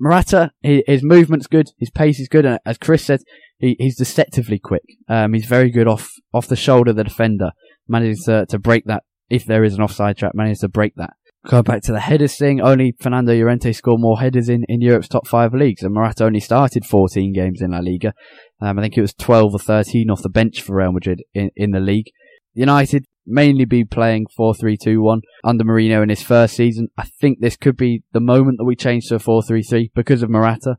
Morata, 0.00 0.52
his 0.62 1.02
movement's 1.02 1.48
good, 1.48 1.68
his 1.78 1.90
pace 1.90 2.18
is 2.18 2.28
good, 2.28 2.46
and 2.46 2.58
as 2.64 2.78
Chris 2.78 3.04
said, 3.04 3.20
he, 3.58 3.76
he's 3.78 3.96
deceptively 3.96 4.58
quick. 4.58 4.84
Um, 5.08 5.34
he's 5.34 5.46
very 5.46 5.70
good 5.70 5.88
off 5.88 6.10
off 6.32 6.46
the 6.46 6.56
shoulder 6.56 6.90
of 6.90 6.96
the 6.96 7.04
defender, 7.04 7.50
manages 7.86 8.24
to, 8.24 8.46
to 8.46 8.58
break 8.58 8.84
that 8.86 9.02
if 9.28 9.44
there 9.44 9.64
is 9.64 9.74
an 9.74 9.82
offside 9.82 10.16
trap, 10.16 10.32
manages 10.34 10.60
to 10.60 10.68
break 10.68 10.94
that. 10.96 11.14
Go 11.46 11.62
back 11.62 11.82
to 11.82 11.92
the 11.92 12.00
headers 12.00 12.36
thing. 12.36 12.60
Only 12.60 12.94
Fernando 13.00 13.32
Llorente 13.32 13.72
scored 13.72 14.00
more 14.00 14.20
headers 14.20 14.48
in, 14.48 14.64
in 14.68 14.80
Europe's 14.80 15.08
top 15.08 15.26
five 15.26 15.54
leagues, 15.54 15.82
and 15.82 15.94
Morata 15.94 16.24
only 16.24 16.40
started 16.40 16.84
14 16.84 17.32
games 17.32 17.62
in 17.62 17.70
La 17.70 17.78
Liga. 17.78 18.12
Um, 18.60 18.78
I 18.78 18.82
think 18.82 18.98
it 18.98 19.00
was 19.00 19.14
12 19.14 19.54
or 19.54 19.58
13 19.58 20.10
off 20.10 20.22
the 20.22 20.28
bench 20.28 20.60
for 20.60 20.76
Real 20.76 20.92
Madrid 20.92 21.22
in, 21.34 21.50
in 21.56 21.70
the 21.70 21.80
league. 21.80 22.10
United 22.54 23.04
mainly 23.24 23.66
be 23.66 23.84
playing 23.84 24.26
4-3-2-1 24.38 25.20
under 25.44 25.64
Mourinho 25.64 26.02
in 26.02 26.08
his 26.08 26.22
first 26.22 26.56
season. 26.56 26.88
I 26.96 27.04
think 27.04 27.38
this 27.40 27.56
could 27.56 27.76
be 27.76 28.02
the 28.12 28.20
moment 28.20 28.56
that 28.58 28.64
we 28.64 28.74
change 28.74 29.08
to 29.08 29.16
a 29.16 29.18
4-3-3 29.18 29.90
because 29.94 30.22
of 30.22 30.30
Morata 30.30 30.76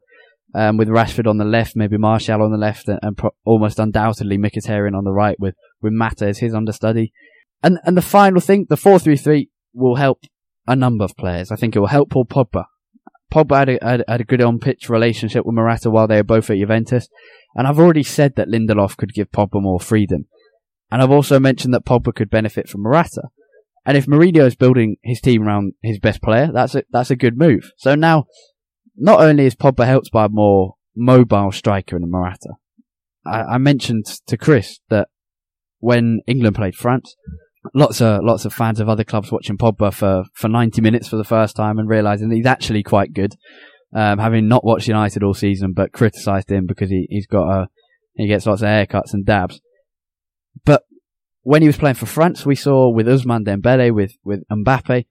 um, 0.55 0.77
with 0.77 0.88
Rashford 0.88 1.27
on 1.27 1.38
the 1.38 1.45
left, 1.45 1.75
maybe 1.75 1.97
Martial 1.97 2.41
on 2.41 2.51
the 2.51 2.57
left, 2.57 2.88
and, 2.88 2.99
and 3.01 3.17
pro- 3.17 3.35
almost 3.45 3.79
undoubtedly 3.79 4.38
Mkhitaryan 4.38 4.97
on 4.97 5.03
the 5.03 5.12
right 5.12 5.39
with, 5.39 5.55
with 5.81 5.93
Mata 5.93 6.27
as 6.27 6.39
his 6.39 6.53
understudy. 6.53 7.13
And, 7.62 7.77
and 7.83 7.95
the 7.95 8.01
final 8.01 8.41
thing, 8.41 8.65
the 8.69 8.75
4-3-3 8.75 9.49
will 9.73 9.95
help 9.95 10.23
a 10.67 10.75
number 10.75 11.03
of 11.03 11.15
players. 11.17 11.51
I 11.51 11.55
think 11.55 11.75
it 11.75 11.79
will 11.79 11.88
help 11.88 12.12
Paul 12.12 12.25
Pogba. 12.25 12.65
Pogba 13.31 13.59
had 13.59 13.69
a, 13.69 13.79
had, 13.81 14.03
had 14.07 14.21
a 14.21 14.25
good 14.25 14.41
on-pitch 14.41 14.89
relationship 14.89 15.45
with 15.45 15.55
Morata 15.55 15.91
while 15.91 16.07
they 16.07 16.17
were 16.17 16.23
both 16.23 16.49
at 16.49 16.57
Juventus. 16.57 17.07
And 17.55 17.67
I've 17.67 17.79
already 17.79 18.03
said 18.03 18.35
that 18.35 18.47
Lindelof 18.47 18.97
could 18.97 19.13
give 19.13 19.31
Pogba 19.31 19.62
more 19.62 19.79
freedom. 19.79 20.25
And 20.91 21.01
I've 21.01 21.12
also 21.12 21.39
mentioned 21.39 21.73
that 21.73 21.85
Pogba 21.85 22.15
could 22.15 22.29
benefit 22.29 22.67
from 22.67 22.81
Morata. 22.81 23.23
And 23.85 23.97
if 23.97 24.07
Mourinho 24.07 24.45
is 24.45 24.55
building 24.55 24.97
his 25.03 25.21
team 25.21 25.43
around 25.43 25.73
his 25.81 25.99
best 25.99 26.21
player, 26.21 26.49
that's 26.51 26.75
a, 26.75 26.83
that's 26.91 27.12
a 27.12 27.15
good 27.15 27.38
move. 27.38 27.71
So 27.77 27.95
now 27.95 28.25
not 28.99 29.21
only 29.21 29.45
is 29.45 29.55
Pogba 29.55 29.85
helped 29.85 30.12
by 30.12 30.25
a 30.25 30.29
more 30.29 30.75
mobile 30.95 31.51
striker 31.51 31.95
in 31.95 32.09
Morata, 32.09 32.55
I, 33.25 33.41
I 33.41 33.57
mentioned 33.57 34.05
to 34.27 34.38
Chris 34.38 34.79
that 34.89 35.07
when 35.79 36.19
England 36.27 36.55
played 36.55 36.75
France, 36.75 37.15
lots 37.73 38.01
of 38.01 38.23
lots 38.23 38.45
of 38.45 38.53
fans 38.53 38.79
of 38.79 38.89
other 38.89 39.03
clubs 39.03 39.31
watching 39.31 39.57
Pogba 39.57 39.93
for, 39.93 40.25
for 40.33 40.49
90 40.49 40.81
minutes 40.81 41.07
for 41.07 41.15
the 41.15 41.23
first 41.23 41.55
time 41.55 41.79
and 41.79 41.89
realizing 41.89 42.29
he's 42.31 42.45
actually 42.45 42.83
quite 42.83 43.13
good. 43.13 43.35
Um, 43.91 44.19
having 44.19 44.47
not 44.47 44.63
watched 44.63 44.88
United 44.88 45.23
all 45.23 45.33
season, 45.33 45.73
but 45.73 45.93
criticised 45.93 46.51
him 46.51 46.67
because 46.67 46.91
he, 46.91 47.07
he's 47.09 47.25
got 47.25 47.49
a 47.49 47.67
he 48.13 48.27
gets 48.27 48.45
lots 48.45 48.62
of 48.62 48.67
haircuts 48.67 49.13
and 49.13 49.25
dabs. 49.25 49.62
But 50.63 50.83
when 51.41 51.62
he 51.62 51.67
was 51.67 51.77
playing 51.77 51.95
for 51.95 52.05
France, 52.05 52.45
we 52.45 52.55
saw 52.55 52.89
with 52.93 53.07
Ousmane 53.07 53.45
Dembele, 53.45 53.93
with 53.93 54.13
with 54.23 54.43
Mbappe, 54.51 55.05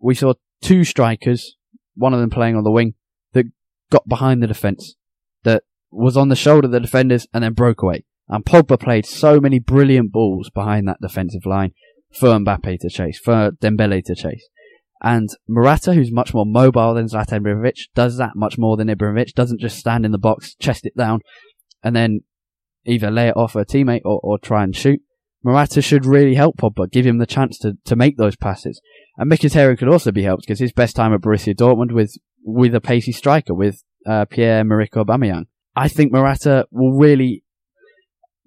we 0.00 0.14
saw 0.14 0.34
two 0.62 0.82
strikers, 0.82 1.56
one 1.94 2.12
of 2.12 2.20
them 2.20 2.30
playing 2.30 2.56
on 2.56 2.64
the 2.64 2.72
wing, 2.72 2.94
got 3.94 4.08
behind 4.08 4.42
the 4.42 4.48
defence, 4.48 4.96
that 5.44 5.62
was 5.92 6.16
on 6.16 6.28
the 6.28 6.36
shoulder 6.36 6.66
of 6.66 6.72
the 6.72 6.80
defenders 6.80 7.28
and 7.32 7.44
then 7.44 7.52
broke 7.52 7.80
away. 7.80 8.04
And 8.28 8.44
Pogba 8.44 8.80
played 8.80 9.06
so 9.06 9.40
many 9.40 9.60
brilliant 9.60 10.10
balls 10.10 10.50
behind 10.50 10.88
that 10.88 11.00
defensive 11.00 11.46
line 11.46 11.72
for 12.12 12.30
Mbappe 12.30 12.80
to 12.80 12.88
chase, 12.88 13.20
for 13.20 13.52
Dembele 13.52 14.02
to 14.06 14.14
chase. 14.16 14.48
And 15.00 15.28
Morata, 15.46 15.92
who's 15.92 16.10
much 16.10 16.34
more 16.34 16.46
mobile 16.46 16.94
than 16.94 17.06
Zlatan 17.06 17.42
Ibrahimovic, 17.42 17.88
does 17.94 18.16
that 18.16 18.32
much 18.34 18.58
more 18.58 18.76
than 18.76 18.88
Ibrahimovic, 18.88 19.34
doesn't 19.34 19.60
just 19.60 19.78
stand 19.78 20.04
in 20.04 20.12
the 20.12 20.18
box, 20.18 20.56
chest 20.56 20.86
it 20.86 20.96
down, 20.96 21.20
and 21.84 21.94
then 21.94 22.20
either 22.84 23.10
lay 23.10 23.28
it 23.28 23.36
off 23.36 23.54
a 23.54 23.64
teammate 23.64 24.02
or, 24.04 24.18
or 24.24 24.38
try 24.38 24.64
and 24.64 24.74
shoot. 24.74 25.00
Morata 25.44 25.82
should 25.82 26.06
really 26.06 26.34
help 26.34 26.56
Pogba, 26.56 26.90
give 26.90 27.06
him 27.06 27.18
the 27.18 27.26
chance 27.26 27.58
to, 27.58 27.74
to 27.84 27.94
make 27.94 28.16
those 28.16 28.34
passes. 28.34 28.80
And 29.18 29.30
Mkhitaryan 29.30 29.78
could 29.78 29.92
also 29.92 30.10
be 30.10 30.22
helped 30.22 30.44
because 30.44 30.58
his 30.58 30.72
best 30.72 30.96
time 30.96 31.12
at 31.12 31.20
Borussia 31.20 31.54
Dortmund 31.54 31.92
with 31.92 32.16
with 32.44 32.74
a 32.74 32.80
pacey 32.80 33.12
striker 33.12 33.54
with 33.54 33.82
uh, 34.06 34.26
Pierre-Emerick 34.26 34.92
Aubameyang. 34.92 35.46
I 35.74 35.88
think 35.88 36.12
Morata 36.12 36.66
will 36.70 36.92
really. 36.92 37.42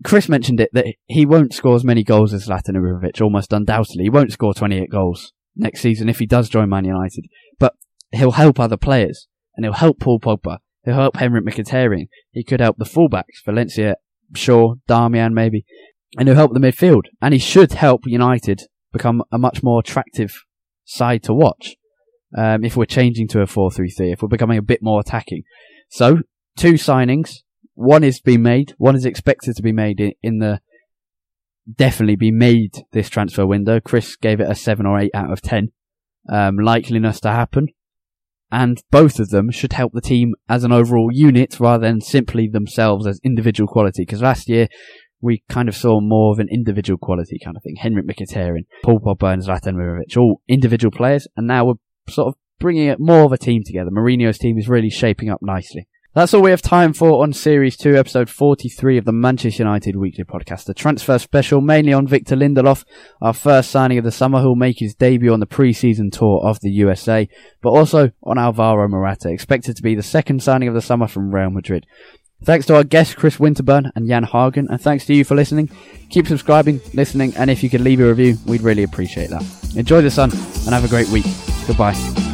Chris 0.03 0.29
mentioned 0.29 0.59
it 0.59 0.69
that 0.73 0.85
he 1.07 1.25
won't 1.25 1.53
score 1.53 1.75
as 1.75 1.83
many 1.83 2.03
goals 2.03 2.31
as 2.31 2.47
Zlatan 2.47 2.75
Ibrahimovic, 2.75 3.19
almost 3.19 3.51
undoubtedly. 3.51 4.03
He 4.03 4.09
won't 4.09 4.31
score 4.31 4.53
28 4.53 4.91
goals 4.91 5.33
next 5.55 5.81
season 5.81 6.07
if 6.07 6.19
he 6.19 6.27
does 6.27 6.49
join 6.49 6.69
Man 6.69 6.85
United. 6.85 7.25
But 7.57 7.73
he'll 8.11 8.31
help 8.31 8.59
other 8.59 8.77
players 8.77 9.27
and 9.55 9.65
he'll 9.65 9.73
help 9.73 9.99
Paul 9.99 10.19
Pogba. 10.19 10.59
He'll 10.85 10.93
help 10.93 11.17
Henrik 11.17 11.45
Mkhitaryan. 11.45 12.07
He 12.31 12.43
could 12.43 12.59
help 12.59 12.77
the 12.77 12.85
fullbacks, 12.85 13.43
Valencia, 13.43 13.95
Shaw, 14.35 14.75
Darmian 14.87 15.33
maybe, 15.33 15.65
and 16.17 16.27
he'll 16.27 16.37
help 16.37 16.53
the 16.53 16.59
midfield. 16.59 17.03
And 17.19 17.33
he 17.33 17.39
should 17.39 17.73
help 17.73 18.01
United 18.05 18.67
become 18.93 19.23
a 19.31 19.39
much 19.39 19.63
more 19.63 19.79
attractive 19.79 20.43
side 20.85 21.23
to 21.23 21.33
watch. 21.33 21.75
Um, 22.35 22.63
if 22.63 22.75
we're 22.75 22.85
changing 22.85 23.27
to 23.29 23.41
a 23.41 23.45
4-3-3, 23.45 24.13
if 24.13 24.21
we're 24.21 24.27
becoming 24.27 24.57
a 24.57 24.63
bit 24.63 24.79
more 24.81 24.99
attacking. 24.99 25.43
So, 25.89 26.19
two 26.57 26.73
signings. 26.73 27.37
One 27.73 28.03
is 28.03 28.19
being 28.19 28.41
made. 28.41 28.73
One 28.77 28.95
is 28.95 29.05
expected 29.05 29.55
to 29.55 29.61
be 29.61 29.71
made 29.71 29.99
in, 29.99 30.13
in 30.23 30.39
the 30.39 30.59
definitely 31.75 32.15
be 32.15 32.31
made 32.31 32.73
this 32.91 33.09
transfer 33.09 33.45
window. 33.45 33.79
Chris 33.79 34.15
gave 34.15 34.39
it 34.39 34.49
a 34.49 34.55
seven 34.55 34.85
or 34.85 34.99
eight 34.99 35.11
out 35.13 35.31
of 35.31 35.41
ten. 35.41 35.71
Um, 36.29 36.57
likeliness 36.57 37.21
to 37.21 37.29
happen. 37.29 37.67
And 38.51 38.81
both 38.91 39.19
of 39.19 39.29
them 39.29 39.51
should 39.51 39.73
help 39.73 39.91
the 39.93 40.01
team 40.01 40.33
as 40.47 40.63
an 40.63 40.71
overall 40.71 41.09
unit 41.11 41.59
rather 41.59 41.85
than 41.85 42.01
simply 42.01 42.47
themselves 42.47 43.05
as 43.05 43.19
individual 43.23 43.67
quality. 43.67 44.03
Because 44.03 44.21
last 44.21 44.47
year 44.47 44.67
we 45.19 45.43
kind 45.49 45.67
of 45.67 45.75
saw 45.75 45.99
more 45.99 46.31
of 46.31 46.39
an 46.39 46.47
individual 46.49 46.97
quality 46.97 47.39
kind 47.43 47.57
of 47.57 47.63
thing. 47.63 47.75
Henrik 47.77 48.07
Mkhitaryan, 48.07 48.65
Paul 48.83 48.99
Pogba 48.99 49.33
and 49.33 49.43
Zlatan 49.43 49.73
Ibrahimovic, 49.73 50.17
all 50.17 50.41
individual 50.47 50.91
players. 50.91 51.27
And 51.35 51.47
now 51.47 51.65
we're 51.65 51.73
sort 52.09 52.29
of 52.29 52.35
bringing 52.59 52.87
it 52.87 52.99
more 52.99 53.23
of 53.23 53.31
a 53.31 53.37
team 53.37 53.63
together. 53.63 53.91
Mourinho's 53.91 54.37
team 54.37 54.57
is 54.57 54.69
really 54.69 54.89
shaping 54.89 55.29
up 55.29 55.41
nicely. 55.41 55.87
That's 56.17 56.33
all 56.33 56.41
we 56.41 56.49
have 56.49 56.63
time 56.63 56.93
for 56.93 57.21
on 57.21 57.31
Series 57.31 57.77
2, 57.77 57.95
Episode 57.95 58.27
43 58.27 58.97
of 58.97 59.05
the 59.05 59.11
Manchester 59.11 59.61
United 59.61 59.95
Weekly 59.95 60.23
Podcast. 60.23 60.65
The 60.65 60.73
transfer 60.73 61.19
special 61.19 61.61
mainly 61.61 61.93
on 61.93 62.07
Victor 62.07 62.35
Lindelof, 62.35 62.85
our 63.21 63.33
first 63.33 63.69
signing 63.69 63.99
of 63.99 64.03
the 64.03 64.11
summer, 64.11 64.41
who'll 64.41 64.55
make 64.55 64.79
his 64.79 64.95
debut 64.95 65.31
on 65.31 65.39
the 65.39 65.45
pre-season 65.45 66.09
tour 66.09 66.41
of 66.43 66.59
the 66.61 66.71
USA, 66.71 67.29
but 67.61 67.69
also 67.69 68.09
on 68.23 68.39
Alvaro 68.39 68.87
Morata, 68.87 69.29
expected 69.29 69.75
to 69.75 69.83
be 69.83 69.93
the 69.93 70.01
second 70.01 70.41
signing 70.41 70.67
of 70.67 70.73
the 70.73 70.81
summer 70.81 71.07
from 71.07 71.35
Real 71.35 71.51
Madrid. 71.51 71.85
Thanks 72.43 72.65
to 72.67 72.75
our 72.75 72.83
guests 72.83 73.15
Chris 73.15 73.37
Winterburn 73.37 73.91
and 73.95 74.07
Jan 74.07 74.23
Hagen, 74.23 74.67
and 74.69 74.79
thanks 74.79 75.05
to 75.07 75.13
you 75.13 75.23
for 75.23 75.35
listening. 75.35 75.69
Keep 76.09 76.27
subscribing, 76.27 76.79
listening, 76.93 77.33
and 77.35 77.49
if 77.49 77.63
you 77.63 77.69
could 77.69 77.81
leave 77.81 77.99
a 77.99 78.07
review, 78.07 78.37
we'd 78.45 78.61
really 78.61 78.83
appreciate 78.83 79.29
that. 79.31 79.43
Enjoy 79.75 80.01
the 80.01 80.11
sun, 80.11 80.31
and 80.31 80.69
have 80.73 80.85
a 80.85 80.87
great 80.87 81.09
week. 81.09 81.25
Goodbye. 81.65 82.26